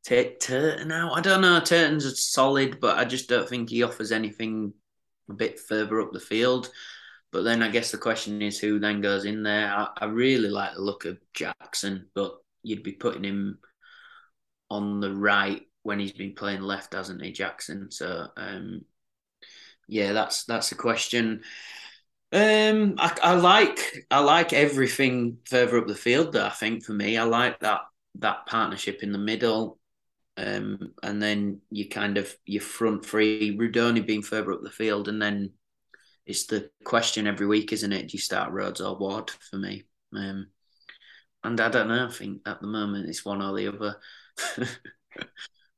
[0.05, 1.17] take Turton out.
[1.17, 1.61] I don't know.
[1.61, 4.73] Turton's solid, but I just don't think he offers anything
[5.29, 6.71] a bit further up the field.
[7.33, 9.69] But then I guess the question is who then goes in there.
[9.69, 13.59] I, I really like the look of Jackson, but you'd be putting him
[14.71, 17.91] on the right when he's been playing left, hasn't he, Jackson?
[17.91, 18.83] So um,
[19.89, 21.43] yeah, that's that's a question.
[22.33, 26.33] Um, I, I like I like everything further up the field.
[26.33, 27.81] Though I think for me, I like that
[28.17, 29.79] that partnership in the middle.
[30.37, 35.09] Um, and then you kind of your front three, Rudoni being further up the field,
[35.09, 35.53] and then
[36.27, 38.09] it's the question every week, isn't it?
[38.09, 39.85] Do you start Rhodes or Ward for me?
[40.15, 40.49] Um,
[41.45, 42.07] and I don't know.
[42.07, 43.97] I think at the moment it's one or the other.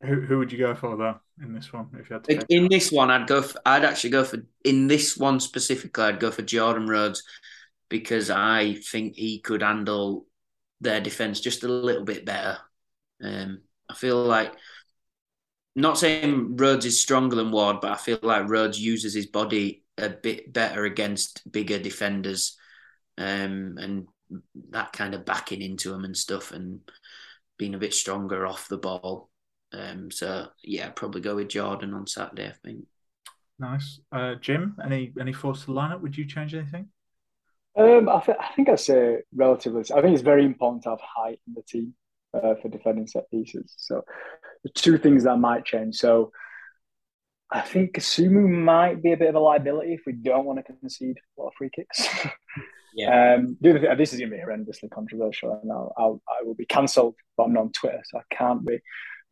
[0.02, 1.88] who who would you go for though in this one?
[1.98, 3.42] If you had to in this one, I'd go.
[3.42, 6.04] For, I'd actually go for in this one specifically.
[6.04, 7.22] I'd go for Jordan Rhodes
[7.88, 10.26] because I think he could handle
[10.80, 12.58] their defense just a little bit better.
[13.22, 14.52] Um, I feel like
[15.74, 19.84] not saying Rhodes is stronger than Ward, but I feel like Rhodes uses his body
[19.98, 22.56] a bit better against bigger defenders,
[23.18, 24.06] um, and
[24.70, 26.80] that kind of backing into him and stuff, and
[27.58, 29.30] being a bit stronger off the ball.
[29.72, 32.48] Um, so yeah, probably go with Jordan on Saturday.
[32.48, 32.86] I think.
[33.58, 34.76] Nice, uh, Jim.
[34.82, 36.00] Any any thoughts to the lineup?
[36.00, 36.88] Would you change anything?
[37.76, 39.82] Um, I, th- I think I'd say relatively.
[39.94, 41.92] I think it's very important to have height in the team
[42.36, 43.74] uh, for defending set pieces.
[43.76, 44.02] So
[44.62, 45.96] the two things that might change.
[45.96, 46.32] So
[47.50, 50.72] I think Kasumu might be a bit of a liability if we don't want to
[50.72, 52.08] concede a lot of free kicks.
[52.96, 53.34] Yeah.
[53.34, 56.42] Um, the other thing, this is going to be horrendously controversial, and I'll, I'll I
[56.44, 58.78] will be cancelled, but I'm not on Twitter, so I can't be.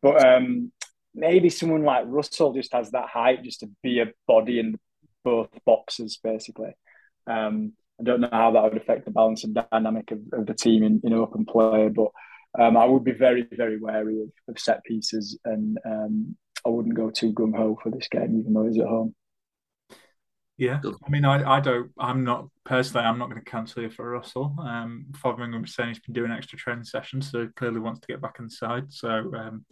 [0.03, 0.71] But um,
[1.15, 4.77] maybe someone like Russell just has that height just to be a body in
[5.23, 6.75] both boxes, basically.
[7.25, 10.53] Um, I don't know how that would affect the balance and dynamic of, of the
[10.53, 12.09] team in, in open play, but
[12.59, 16.35] um, I would be very, very wary of, of set pieces, and um,
[16.65, 19.15] I wouldn't go too gung ho for this game, even though it's at home.
[20.57, 23.89] Yeah, I mean, I, I don't, I'm not personally, I'm not going to cancel you
[23.89, 24.55] for Russell.
[24.59, 28.21] Um, Fotheringham was saying he's been doing extra training sessions, so clearly wants to get
[28.21, 28.93] back inside.
[28.93, 29.65] So um,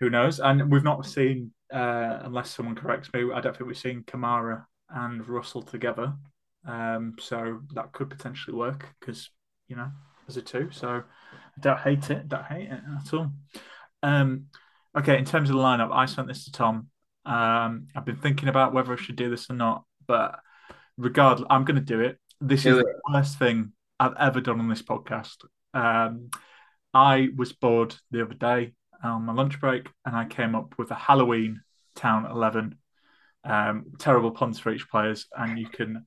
[0.00, 0.38] who knows?
[0.38, 4.66] And we've not seen, uh, unless someone corrects me, I don't think we've seen Camara
[4.90, 6.12] and Russell together.
[6.68, 9.30] Um, so that could potentially work because
[9.66, 9.90] you know
[10.28, 10.70] as a two.
[10.70, 13.32] So I don't hate it, don't hate it at all.
[14.02, 14.46] Um,
[14.96, 16.88] okay, in terms of the lineup, I sent this to Tom.
[17.24, 20.40] Um, I've been thinking about whether I should do this or not, but
[20.96, 22.18] regardless, I'm going to do it.
[22.40, 22.86] This Do is it.
[22.86, 25.36] the worst thing I've ever done on this podcast.
[25.74, 26.30] Um,
[26.92, 30.90] I was bored the other day on my lunch break, and I came up with
[30.90, 31.60] a Halloween
[31.94, 32.78] Town Eleven.
[33.44, 36.06] Um, terrible puns for each players, and you can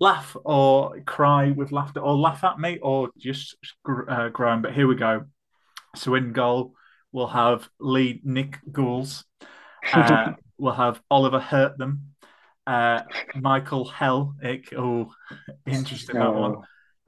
[0.00, 3.56] laugh or cry with laughter, or laugh at me, or just
[4.08, 4.62] uh, groan.
[4.62, 5.24] But here we go.
[5.94, 6.74] So in goal,
[7.12, 9.24] we'll have Lee Nick Gouls.
[9.92, 12.12] Uh, we'll have Oliver Hurt them.
[12.66, 13.02] Uh,
[13.36, 14.72] Michael Hellick.
[14.76, 15.12] Oh,
[15.66, 16.56] interesting that one.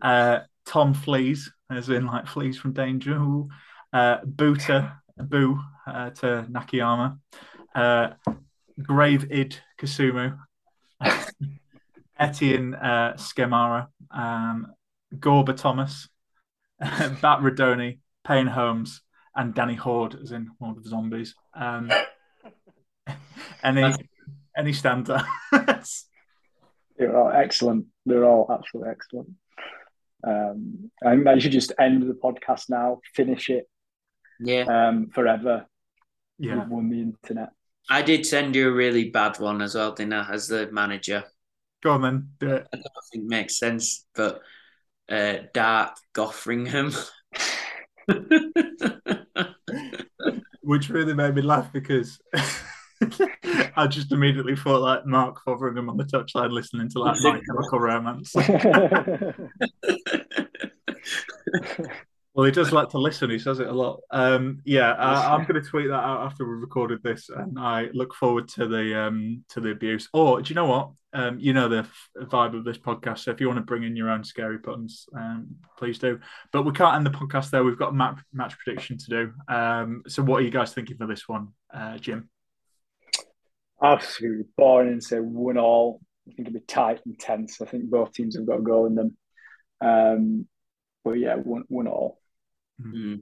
[0.01, 3.15] Uh, Tom Fleas, as in like fleas from danger.
[3.17, 3.49] Ooh.
[3.93, 7.19] Uh, Boota, Boo uh, to Nakayama.
[7.75, 8.11] Uh,
[8.81, 10.39] Grave Id Kasumu.
[12.19, 13.89] Etienne uh, Skemara.
[14.11, 14.69] Um,
[15.15, 16.09] Gorba Thomas.
[16.81, 17.99] Bat Radoni.
[18.27, 19.03] Payne Holmes.
[19.35, 21.35] And Danny Horde, as in Horde of the Zombies.
[21.55, 21.91] Um,
[23.63, 23.95] any
[24.57, 25.25] any stanza?
[26.99, 27.87] They're all excellent.
[28.05, 29.29] They're all absolutely excellent.
[30.27, 33.69] Um, I think I should just end the podcast now, finish it
[34.41, 35.67] Yeah, um, forever.
[36.39, 36.59] yeah.
[36.59, 37.51] We've won the internet.
[37.89, 40.29] I did send you a really bad one as well, didn't I?
[40.33, 41.25] As the manager,
[41.83, 42.31] Go on then.
[42.41, 42.67] Do it.
[42.73, 44.43] I don't think it makes sense, but
[45.09, 46.95] uh, Dart Goffringham.
[50.69, 52.21] which really made me laugh because
[53.75, 57.81] I just immediately thought like Mark Fotheringham on the touchline listening to like My Chemical
[57.81, 58.37] Romance.
[62.39, 63.31] well, he does like to listen.
[63.31, 63.99] He says it a lot.
[64.13, 67.89] Um, yeah, I, I'm going to tweet that out after we've recorded this, and I
[67.93, 70.09] look forward to the um, to the abuse.
[70.13, 70.91] Or do you know what?
[71.13, 73.25] Um, you know the f- vibe of this podcast.
[73.25, 76.21] So if you want to bring in your own scary puns, um, please do.
[76.53, 77.65] But we can't end the podcast there.
[77.65, 79.33] We've got a map, match prediction to do.
[79.53, 82.31] Um, so what are you guys thinking for this one, uh, Jim?
[83.83, 86.01] Absolutely boring and say one all.
[86.29, 87.61] I think it'll be tight and tense.
[87.61, 89.17] I think both teams have got a goal in them.
[89.81, 90.47] Um,
[91.05, 92.21] but yeah, one one all.
[92.81, 93.21] Mm.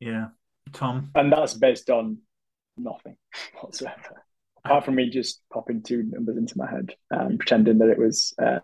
[0.00, 0.28] Yeah,
[0.72, 1.10] Tom.
[1.14, 2.18] And that's based on
[2.76, 3.16] nothing
[3.60, 4.24] whatsoever.
[4.64, 8.32] Apart from me just popping two numbers into my head and pretending that it was
[8.40, 8.60] uh,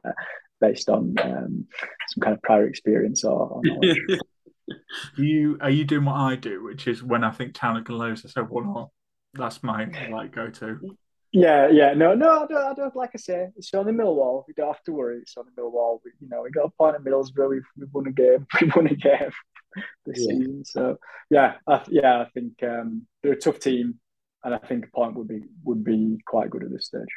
[0.61, 1.67] based on um,
[2.09, 3.81] some kind of prior experience or, or
[5.17, 8.01] you are you doing what I do, which is when I think Town are going
[8.01, 8.93] to lose, I say one all.
[9.35, 10.97] That's my like go to.
[11.33, 12.97] Yeah, yeah, no, no, I don't, I don't.
[12.97, 14.45] Like I say, it's only Millwall.
[14.49, 15.19] We don't have to worry.
[15.19, 16.01] It's only Millwall.
[16.05, 17.51] We, you know, we got a point at Middlesbrough.
[17.51, 18.47] We've, we've won a game.
[18.61, 19.31] We've won a game
[20.07, 20.25] this Yeah.
[20.25, 20.65] season.
[20.65, 20.99] So
[21.31, 24.01] yeah, I, yeah, I think um, they're a tough team,
[24.43, 27.09] and I think a point would be would be quite good at this stage.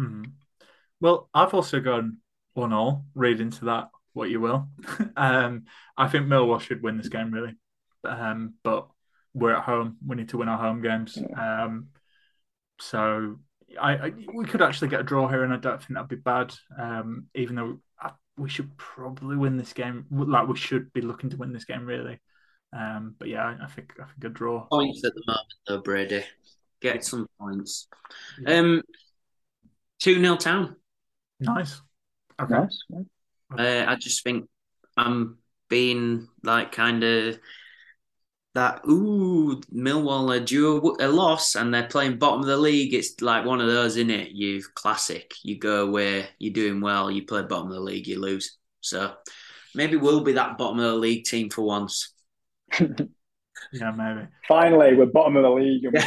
[0.00, 0.32] Mhm.
[1.00, 2.18] Well, I've also gone
[2.54, 3.06] one all.
[3.14, 4.68] Read into that what you will.
[5.16, 5.64] um,
[5.96, 7.54] I think Millwall should win this game really,
[8.04, 8.88] um, but
[9.34, 9.98] we're at home.
[10.06, 11.16] We need to win our home games.
[11.36, 11.88] Um,
[12.80, 13.38] so
[13.78, 16.16] I, I, we could actually get a draw here, and I don't think that'd be
[16.16, 16.54] bad.
[16.78, 21.30] Um, even though I, we should probably win this game, like we should be looking
[21.30, 22.18] to win this game, really.
[22.72, 24.66] Um, but yeah, I think I think a draw.
[24.66, 26.24] Points at the moment, though, Brady.
[26.80, 27.88] Get some points.
[28.46, 28.82] Um,
[29.98, 30.76] two 0 town.
[31.38, 31.80] Nice.
[32.40, 32.54] Okay.
[32.54, 33.04] Nice.
[33.56, 34.48] Uh, I just think
[34.96, 37.38] I'm being like kind of
[38.54, 38.80] that.
[38.88, 42.94] Ooh, Millwall are due a loss, and they're playing bottom of the league.
[42.94, 44.30] It's like one of those, isn't it?
[44.30, 45.32] You classic.
[45.42, 47.10] You go where you're doing well.
[47.10, 48.56] You play bottom of the league, you lose.
[48.80, 49.14] So
[49.74, 52.12] maybe we'll be that bottom of the league team for once.
[53.72, 54.26] Yeah, maybe.
[54.48, 55.84] Finally, we're bottom of the league.
[55.84, 56.00] and we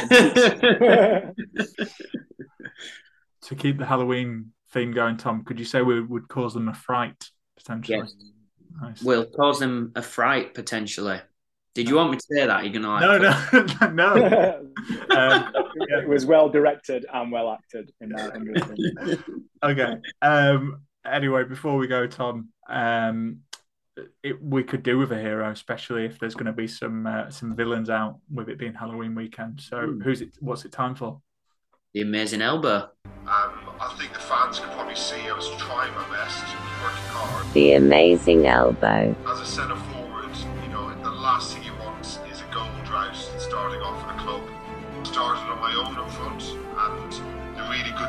[1.54, 1.84] can-
[3.42, 6.74] To keep the Halloween theme going, Tom, could you say we would cause them a
[6.74, 7.98] fright potentially?
[7.98, 8.14] Yes.
[8.82, 9.02] Nice.
[9.02, 11.20] Will cause them a fright potentially.
[11.74, 12.64] Did you want me to say that?
[12.64, 14.60] You're gonna like no, no, no.
[15.16, 18.96] Um, it was well directed and well acted in my humble opinion.
[19.62, 19.96] okay.
[20.20, 23.38] Um, anyway, before we go, Tom, um,
[24.22, 27.30] it, we could do with a hero, especially if there's going to be some uh,
[27.30, 29.60] some villains out with it being Halloween weekend.
[29.60, 30.00] So, Hmm.
[30.00, 30.30] who's it?
[30.40, 31.20] What's it time for?
[31.94, 32.88] the amazing elbow.
[33.06, 36.42] Um, I think the fans can probably see I was trying my best,
[36.82, 37.52] working hard.
[37.52, 39.14] The amazing elbow.
[39.28, 39.93] As a centre forward,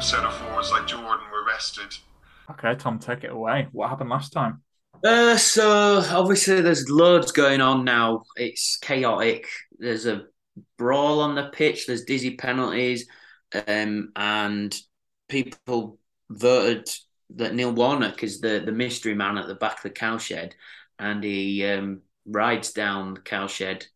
[0.06, 1.98] centre forwards like Jordan were rested.
[2.52, 3.68] Okay, Tom, take it away.
[3.72, 4.62] What happened last time?
[5.04, 8.22] Uh, so obviously there's loads going on now.
[8.36, 9.48] It's chaotic.
[9.80, 10.26] There's a
[10.78, 11.88] brawl on the pitch.
[11.88, 13.08] There's dizzy penalties,
[13.68, 14.76] um, and
[15.28, 15.98] people
[16.30, 16.88] voted
[17.32, 20.56] that Neil Warnock is the the mystery man at the back of the cowshed,
[21.00, 23.88] and he um, rides down the cowshed,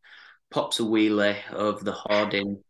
[0.49, 2.64] pops a wheelie over the hoarding,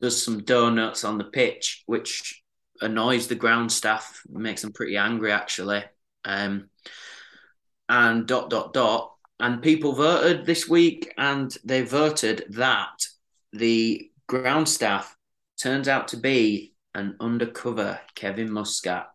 [0.00, 2.41] does some donuts on the pitch, which
[2.82, 5.84] annoys the ground staff, makes them pretty angry actually.
[6.24, 6.68] Um,
[7.88, 9.14] and dot dot dot.
[9.40, 13.04] And people voted this week, and they voted that
[13.52, 15.16] the ground staff
[15.60, 19.10] turns out to be an undercover Kevin Muscat.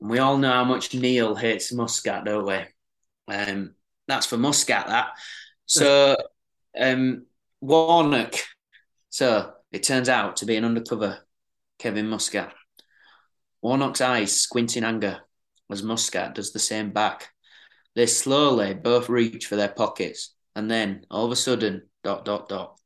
[0.00, 3.34] And we all know how much Neil hates Muscat, don't we?
[3.34, 3.74] Um,
[4.06, 5.08] that's for Muscat, that.
[5.66, 6.16] So,
[6.78, 7.26] um,
[7.60, 8.34] Warnock.
[9.10, 11.18] So it turns out to be an undercover
[11.78, 12.52] Kevin Muscat.
[13.62, 15.20] Warnock's eyes squint in anger
[15.70, 17.28] as Muscat does the same back.
[17.94, 22.48] They slowly both reach for their pockets, and then all of a sudden, dot dot
[22.48, 22.80] dot.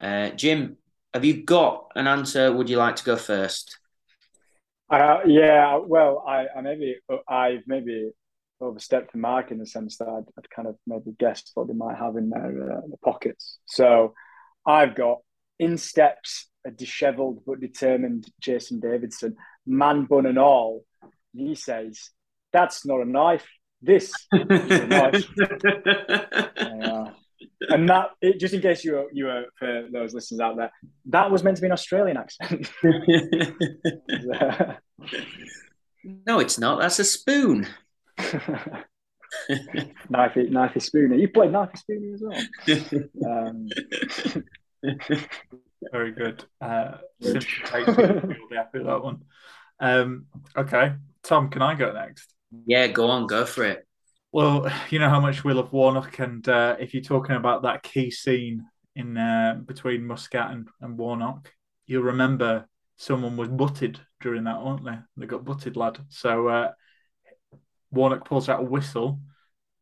[0.00, 0.76] Uh, Jim,
[1.12, 2.52] have you got an answer?
[2.52, 3.78] Would you like to go first?
[4.90, 6.96] Uh, yeah, well, I, I maybe
[7.28, 8.10] I've maybe
[8.60, 11.74] overstepped the mark in the sense that I'd, I'd kind of maybe guessed what they
[11.74, 13.58] might have in their, uh, their pockets.
[13.66, 14.14] So
[14.66, 15.18] I've got
[15.58, 19.36] in steps a dishevelled but determined Jason Davidson,
[19.66, 20.84] man bun and all.
[21.32, 22.10] He says,
[22.52, 23.46] "That's not a knife.
[23.82, 25.24] This is a knife."
[26.56, 27.10] Yeah.
[27.68, 30.70] And that, it, just in case you were, you were for those listeners out there,
[31.06, 32.70] that was meant to be an Australian accent.
[36.26, 36.80] no, it's not.
[36.80, 37.66] That's a spoon.
[38.18, 38.84] Knifey,
[40.50, 41.16] Knifey Spooner.
[41.16, 42.42] You played Knifey Spooner as well.
[43.26, 43.68] Um,
[45.92, 46.44] Very good.
[46.60, 47.96] Uh, simple take, you'll
[48.50, 49.24] be happy with that one.
[49.80, 50.26] Um,
[50.56, 52.32] okay, Tom, can I go next?
[52.66, 53.86] Yeah, go on, go for it.
[54.32, 57.82] Well, you know how much we love Warnock, and uh, if you're talking about that
[57.82, 58.66] key scene
[58.96, 61.52] in uh, between Muscat and, and Warnock,
[61.86, 64.98] you'll remember someone was butted during that, weren't they?
[65.16, 65.98] They got butted, lad.
[66.08, 66.72] So uh,
[67.90, 69.20] Warnock pulls out a whistle,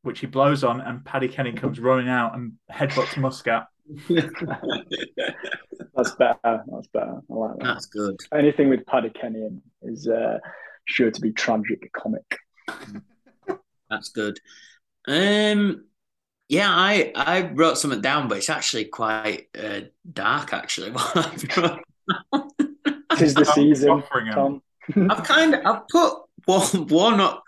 [0.03, 3.66] which he blows on, and Paddy Kenny comes running out and headbutts Muscat.
[5.95, 6.39] that's better.
[6.43, 7.20] That's better.
[7.30, 7.64] I like that.
[7.64, 8.16] That's good.
[8.33, 10.39] Anything with Paddy Kenny in is uh,
[10.85, 12.39] sure to be tragic comic.
[13.91, 14.39] That's good.
[15.07, 15.85] Um,
[16.49, 19.80] yeah, I I wrote something down, but it's actually quite uh,
[20.11, 20.53] dark.
[20.53, 20.93] Actually,
[23.16, 24.03] Tis the season,
[24.33, 24.62] Tom.
[24.97, 27.43] I've kind of I've put one Warnock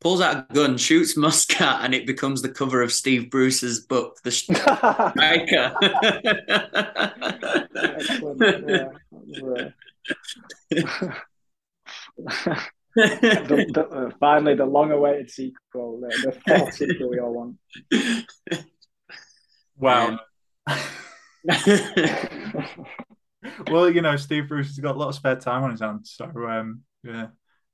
[0.00, 4.18] pulls out a gun, shoots Muscat, and it becomes the cover of Steve Bruce's book,
[4.22, 5.74] The Striker.
[12.94, 17.56] the, the, uh, finally, the long-awaited sequel, the, the fourth sequel we all want.
[19.76, 20.20] Wow.
[23.70, 26.14] well, you know, Steve Bruce has got a lot of spare time on his hands,
[26.16, 27.28] so um, yeah,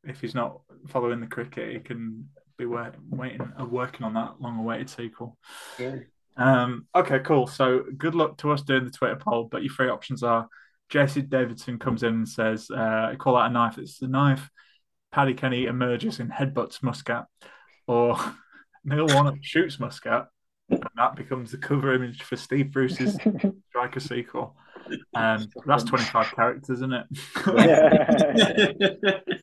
[0.07, 4.41] if he's not following the cricket, he can be wait, waiting, uh, working on that
[4.41, 5.37] long-awaited sequel.
[5.79, 5.97] Yeah.
[6.37, 7.47] Um, okay, cool.
[7.47, 9.49] So good luck to us doing the Twitter poll.
[9.51, 10.49] But your three options are
[10.89, 13.79] Jesse Davidson comes in and says, uh, call out a knife.
[13.79, 14.51] It's the knife.
[15.13, 17.27] Paddy Kenny emerges and headbutts Muscat.
[17.87, 18.19] Or
[18.85, 20.27] Neil Warnock shoots Muscat.
[20.71, 23.17] And that becomes the cover image for Steve Bruce's
[23.69, 24.57] Striker sequel.
[25.15, 27.07] Um, that's 25 characters, isn't it?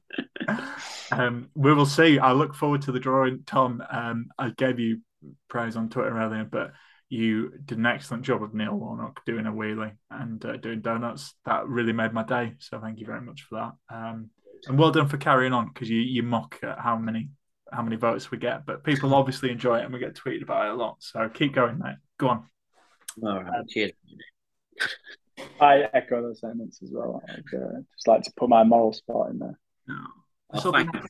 [1.11, 2.19] um, we will see.
[2.19, 3.43] I look forward to the drawing.
[3.45, 5.01] Tom, um, I gave you
[5.47, 6.73] praise on Twitter earlier, but
[7.09, 11.33] you did an excellent job of Neil Warnock doing a wheelie and uh, doing donuts.
[11.45, 12.53] That really made my day.
[12.59, 13.95] So thank you very much for that.
[13.95, 14.29] Um,
[14.67, 17.29] and well done for carrying on because you, you mock at how many
[17.71, 20.67] how many votes we get, but people obviously enjoy it and we get tweeted about
[20.67, 20.97] it a lot.
[20.99, 21.95] So keep going, mate.
[22.17, 22.45] Go on.
[23.23, 23.67] All right.
[23.69, 23.91] Cheers.
[25.59, 27.21] I echo those sentiments as well.
[27.29, 29.57] I'd uh, just like to put my moral spot in there.
[29.87, 29.95] No.
[30.53, 31.01] Oh, thank you.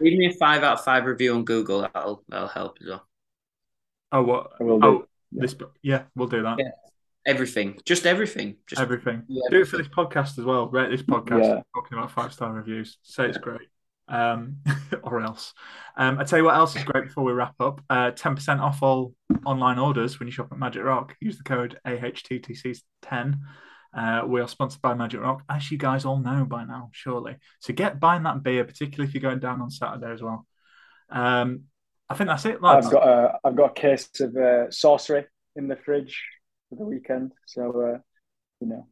[0.00, 1.82] Leave me a five out of five review on Google.
[1.82, 3.06] That'll that'll help as well.
[4.12, 4.52] Oh, what?
[4.60, 4.86] I will do.
[4.86, 5.54] Oh, this.
[5.82, 6.58] Yeah, we'll do that.
[6.58, 6.70] Yeah.
[7.24, 9.22] Everything, just everything, just everything.
[9.28, 10.68] Yeah, Do it for this podcast as well.
[10.68, 11.44] Rate this podcast.
[11.44, 11.62] Yeah.
[11.74, 12.98] Talking about five star reviews.
[13.02, 13.60] Say it's great.
[14.08, 14.56] Um,
[15.04, 15.54] or else.
[15.96, 17.80] Um, I tell you what else is great before we wrap up.
[17.88, 19.14] Uh, Ten percent off all
[19.46, 21.14] online orders when you shop at Magic Rock.
[21.20, 23.38] Use the code AHTTC10.
[23.94, 27.36] Uh, we are sponsored by Magic Rock, as you guys all know by now, surely.
[27.60, 30.46] So get buying that beer, particularly if you're going down on Saturday as well.
[31.10, 31.64] Um,
[32.08, 32.86] I think that's it, lads.
[32.86, 35.26] I've got a I've got a case of uh, Saucery
[35.56, 36.22] in the fridge
[36.68, 37.32] for the weekend.
[37.46, 37.98] So uh,
[38.60, 38.86] you know,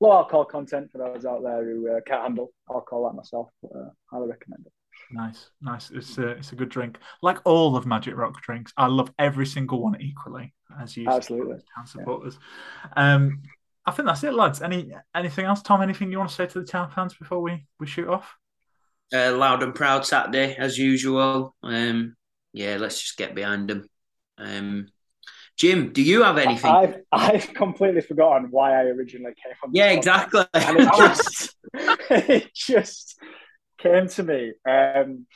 [0.00, 3.48] low alcohol content for those out there who uh, can't handle alcohol like myself.
[3.62, 4.72] But, uh, highly recommend it.
[5.10, 5.90] Nice, nice.
[5.90, 6.98] It's a, it's a good drink.
[7.22, 11.56] Like all of Magic Rock drinks, I love every single one equally, as you Absolutely.
[11.74, 12.38] town supporters.
[12.96, 13.42] Um,
[13.84, 14.62] I think that's it, lads.
[14.62, 15.82] Any anything else, Tom?
[15.82, 18.36] Anything you want to say to the town fans before we we shoot off?
[19.12, 21.54] Uh, loud and proud Saturday as usual.
[21.62, 22.16] Um,
[22.52, 23.88] yeah, let's just get behind them.
[24.38, 24.88] Um,
[25.58, 26.70] Jim, do you have anything?
[26.70, 29.70] I've I've completely forgotten why I originally came on.
[29.74, 30.44] yeah, exactly.
[30.54, 33.20] and it just it just
[33.78, 34.52] came to me.
[34.68, 35.26] Um,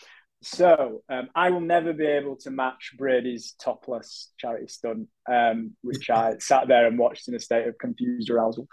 [0.47, 6.09] so um, I will never be able to match Brady's topless charity stunt, um, which
[6.11, 8.69] I sat there and watched in a state of confused arousal.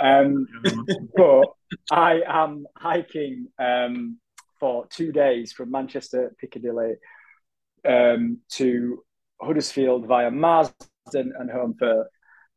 [0.00, 0.46] Um,
[1.16, 1.44] but
[1.90, 4.18] I am hiking um,
[4.58, 6.94] for two days from Manchester Piccadilly
[7.86, 9.04] um, to
[9.42, 10.74] Huddersfield via Marsden
[11.38, 12.08] and home for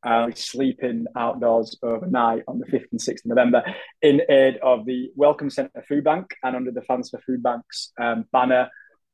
[0.05, 3.63] uh, sleeping outdoors overnight on the 5th and 6th of November
[4.01, 7.91] in aid of the Welcome Centre Food Bank and under the Fans for Food Banks
[7.99, 8.69] um, banner.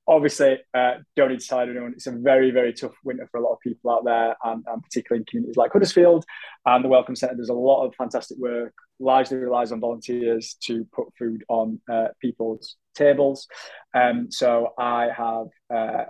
[0.08, 3.44] Obviously, uh, don't need to tell anyone, it's a very, very tough winter for a
[3.44, 6.26] lot of people out there, and, and particularly in communities like Huddersfield.
[6.66, 10.88] And the Welcome Centre does a lot of fantastic work, largely relies on volunteers to
[10.96, 13.48] put food on uh, people's tables.
[13.94, 16.06] Um, so I have uh,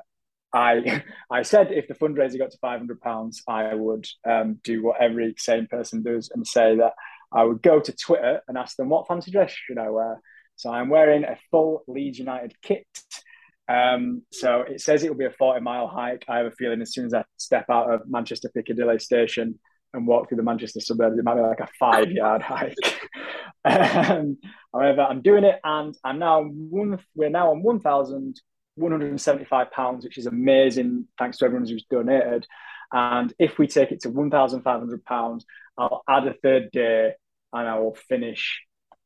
[0.54, 4.84] I I said if the fundraiser got to five hundred pounds, I would um, do
[4.84, 6.94] what every sane person does and say that
[7.32, 10.22] I would go to Twitter and ask them what fancy dress should I wear.
[10.56, 12.88] So I'm wearing a full Leeds United kit.
[13.70, 16.26] Um, so it says it will be a forty mile hike.
[16.28, 19.60] I have a feeling as soon as I step out of Manchester Piccadilly station
[19.94, 22.76] and walk through the Manchester suburbs, it might be like a five yard hike.
[23.66, 24.38] um,
[24.74, 27.00] however, I'm doing it, and I'm now one.
[27.16, 28.40] We're now on one thousand
[28.80, 31.06] 175 pounds, which is amazing.
[31.18, 32.48] Thanks to everyone who's donated.
[32.92, 35.46] And if we take it to 1,500 pounds,
[35.78, 37.14] I'll add a third day
[37.54, 38.62] and I will finish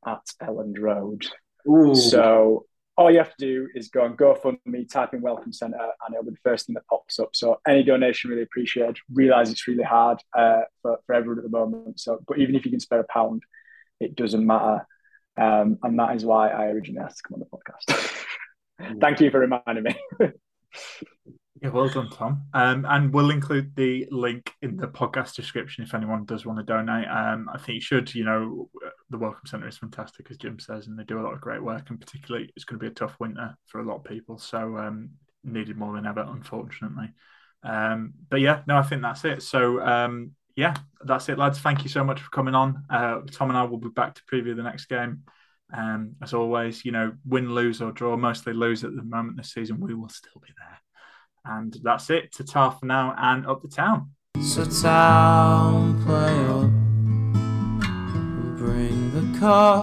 [0.06, 1.26] at Elland Road.
[1.68, 1.94] Ooh.
[1.94, 2.66] So
[2.96, 6.24] all you have to do is go and GoFundMe, type in Welcome Centre, and it'll
[6.24, 7.30] be the first thing that pops up.
[7.34, 8.98] So any donation really appreciated.
[9.12, 12.00] Realize it's really hard uh, for, for everyone at the moment.
[12.00, 13.42] So, but even if you can spare a pound,
[14.00, 14.86] it doesn't matter.
[15.36, 18.26] Um, and that is why I originally asked to come on the podcast.
[19.00, 19.96] Thank you for reminding me.
[21.62, 22.42] Well done, Tom.
[22.52, 26.64] Um, and we'll include the link in the podcast description if anyone does want to
[26.64, 27.08] donate.
[27.08, 28.14] Um, I think you should.
[28.14, 28.68] You know,
[29.08, 31.62] the Welcome Centre is fantastic, as Jim says, and they do a lot of great
[31.62, 31.88] work.
[31.88, 34.36] And particularly, it's going to be a tough winter for a lot of people.
[34.36, 35.10] So, um,
[35.42, 37.12] needed more than ever, unfortunately.
[37.62, 39.42] Um, but yeah, no, I think that's it.
[39.42, 41.60] So, um, yeah, that's it, lads.
[41.60, 42.84] Thank you so much for coming on.
[42.90, 45.22] Uh, Tom and I will be back to preview the next game.
[45.76, 49.52] Um, as always, you know, win, lose, or draw, mostly lose at the moment this
[49.52, 50.78] season, we will still be there.
[51.44, 52.32] And that's it.
[52.34, 54.10] To tar for now and up the town.
[54.40, 56.70] So town play up,
[58.58, 59.82] bring the car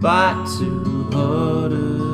[0.00, 2.13] back to.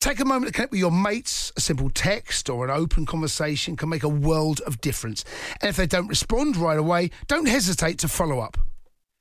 [0.00, 1.52] Take a moment to connect with your mates.
[1.56, 5.24] A simple text or an open conversation can make a world of difference.
[5.60, 8.56] And if they don't respond right away, don't hesitate to follow up.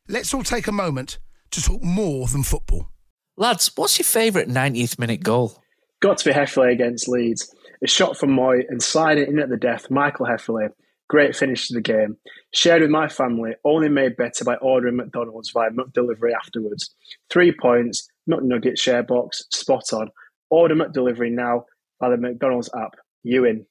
[0.08, 1.18] Let's all take a moment
[1.52, 2.90] to talk more than football.
[3.38, 5.62] Lads, what's your favourite 90th minute goal?
[6.02, 7.54] Got to be Hefele against Leeds.
[7.84, 10.70] A shot from Mooy and sliding in at the death, Michael Hefele.
[11.08, 12.18] Great finish to the game.
[12.54, 16.96] Shared with my family, only made better by ordering McDonald's via McDelivery afterwards.
[17.30, 20.10] Three points, McNugget share box, spot on.
[20.50, 21.66] Order McDelivery now
[22.00, 22.96] by the McDonald's app.
[23.24, 23.66] You in.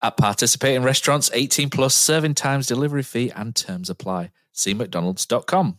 [0.00, 4.30] At participating restaurants, 18 plus serving times, delivery fee, and terms apply.
[4.52, 5.78] See McDonald's.com.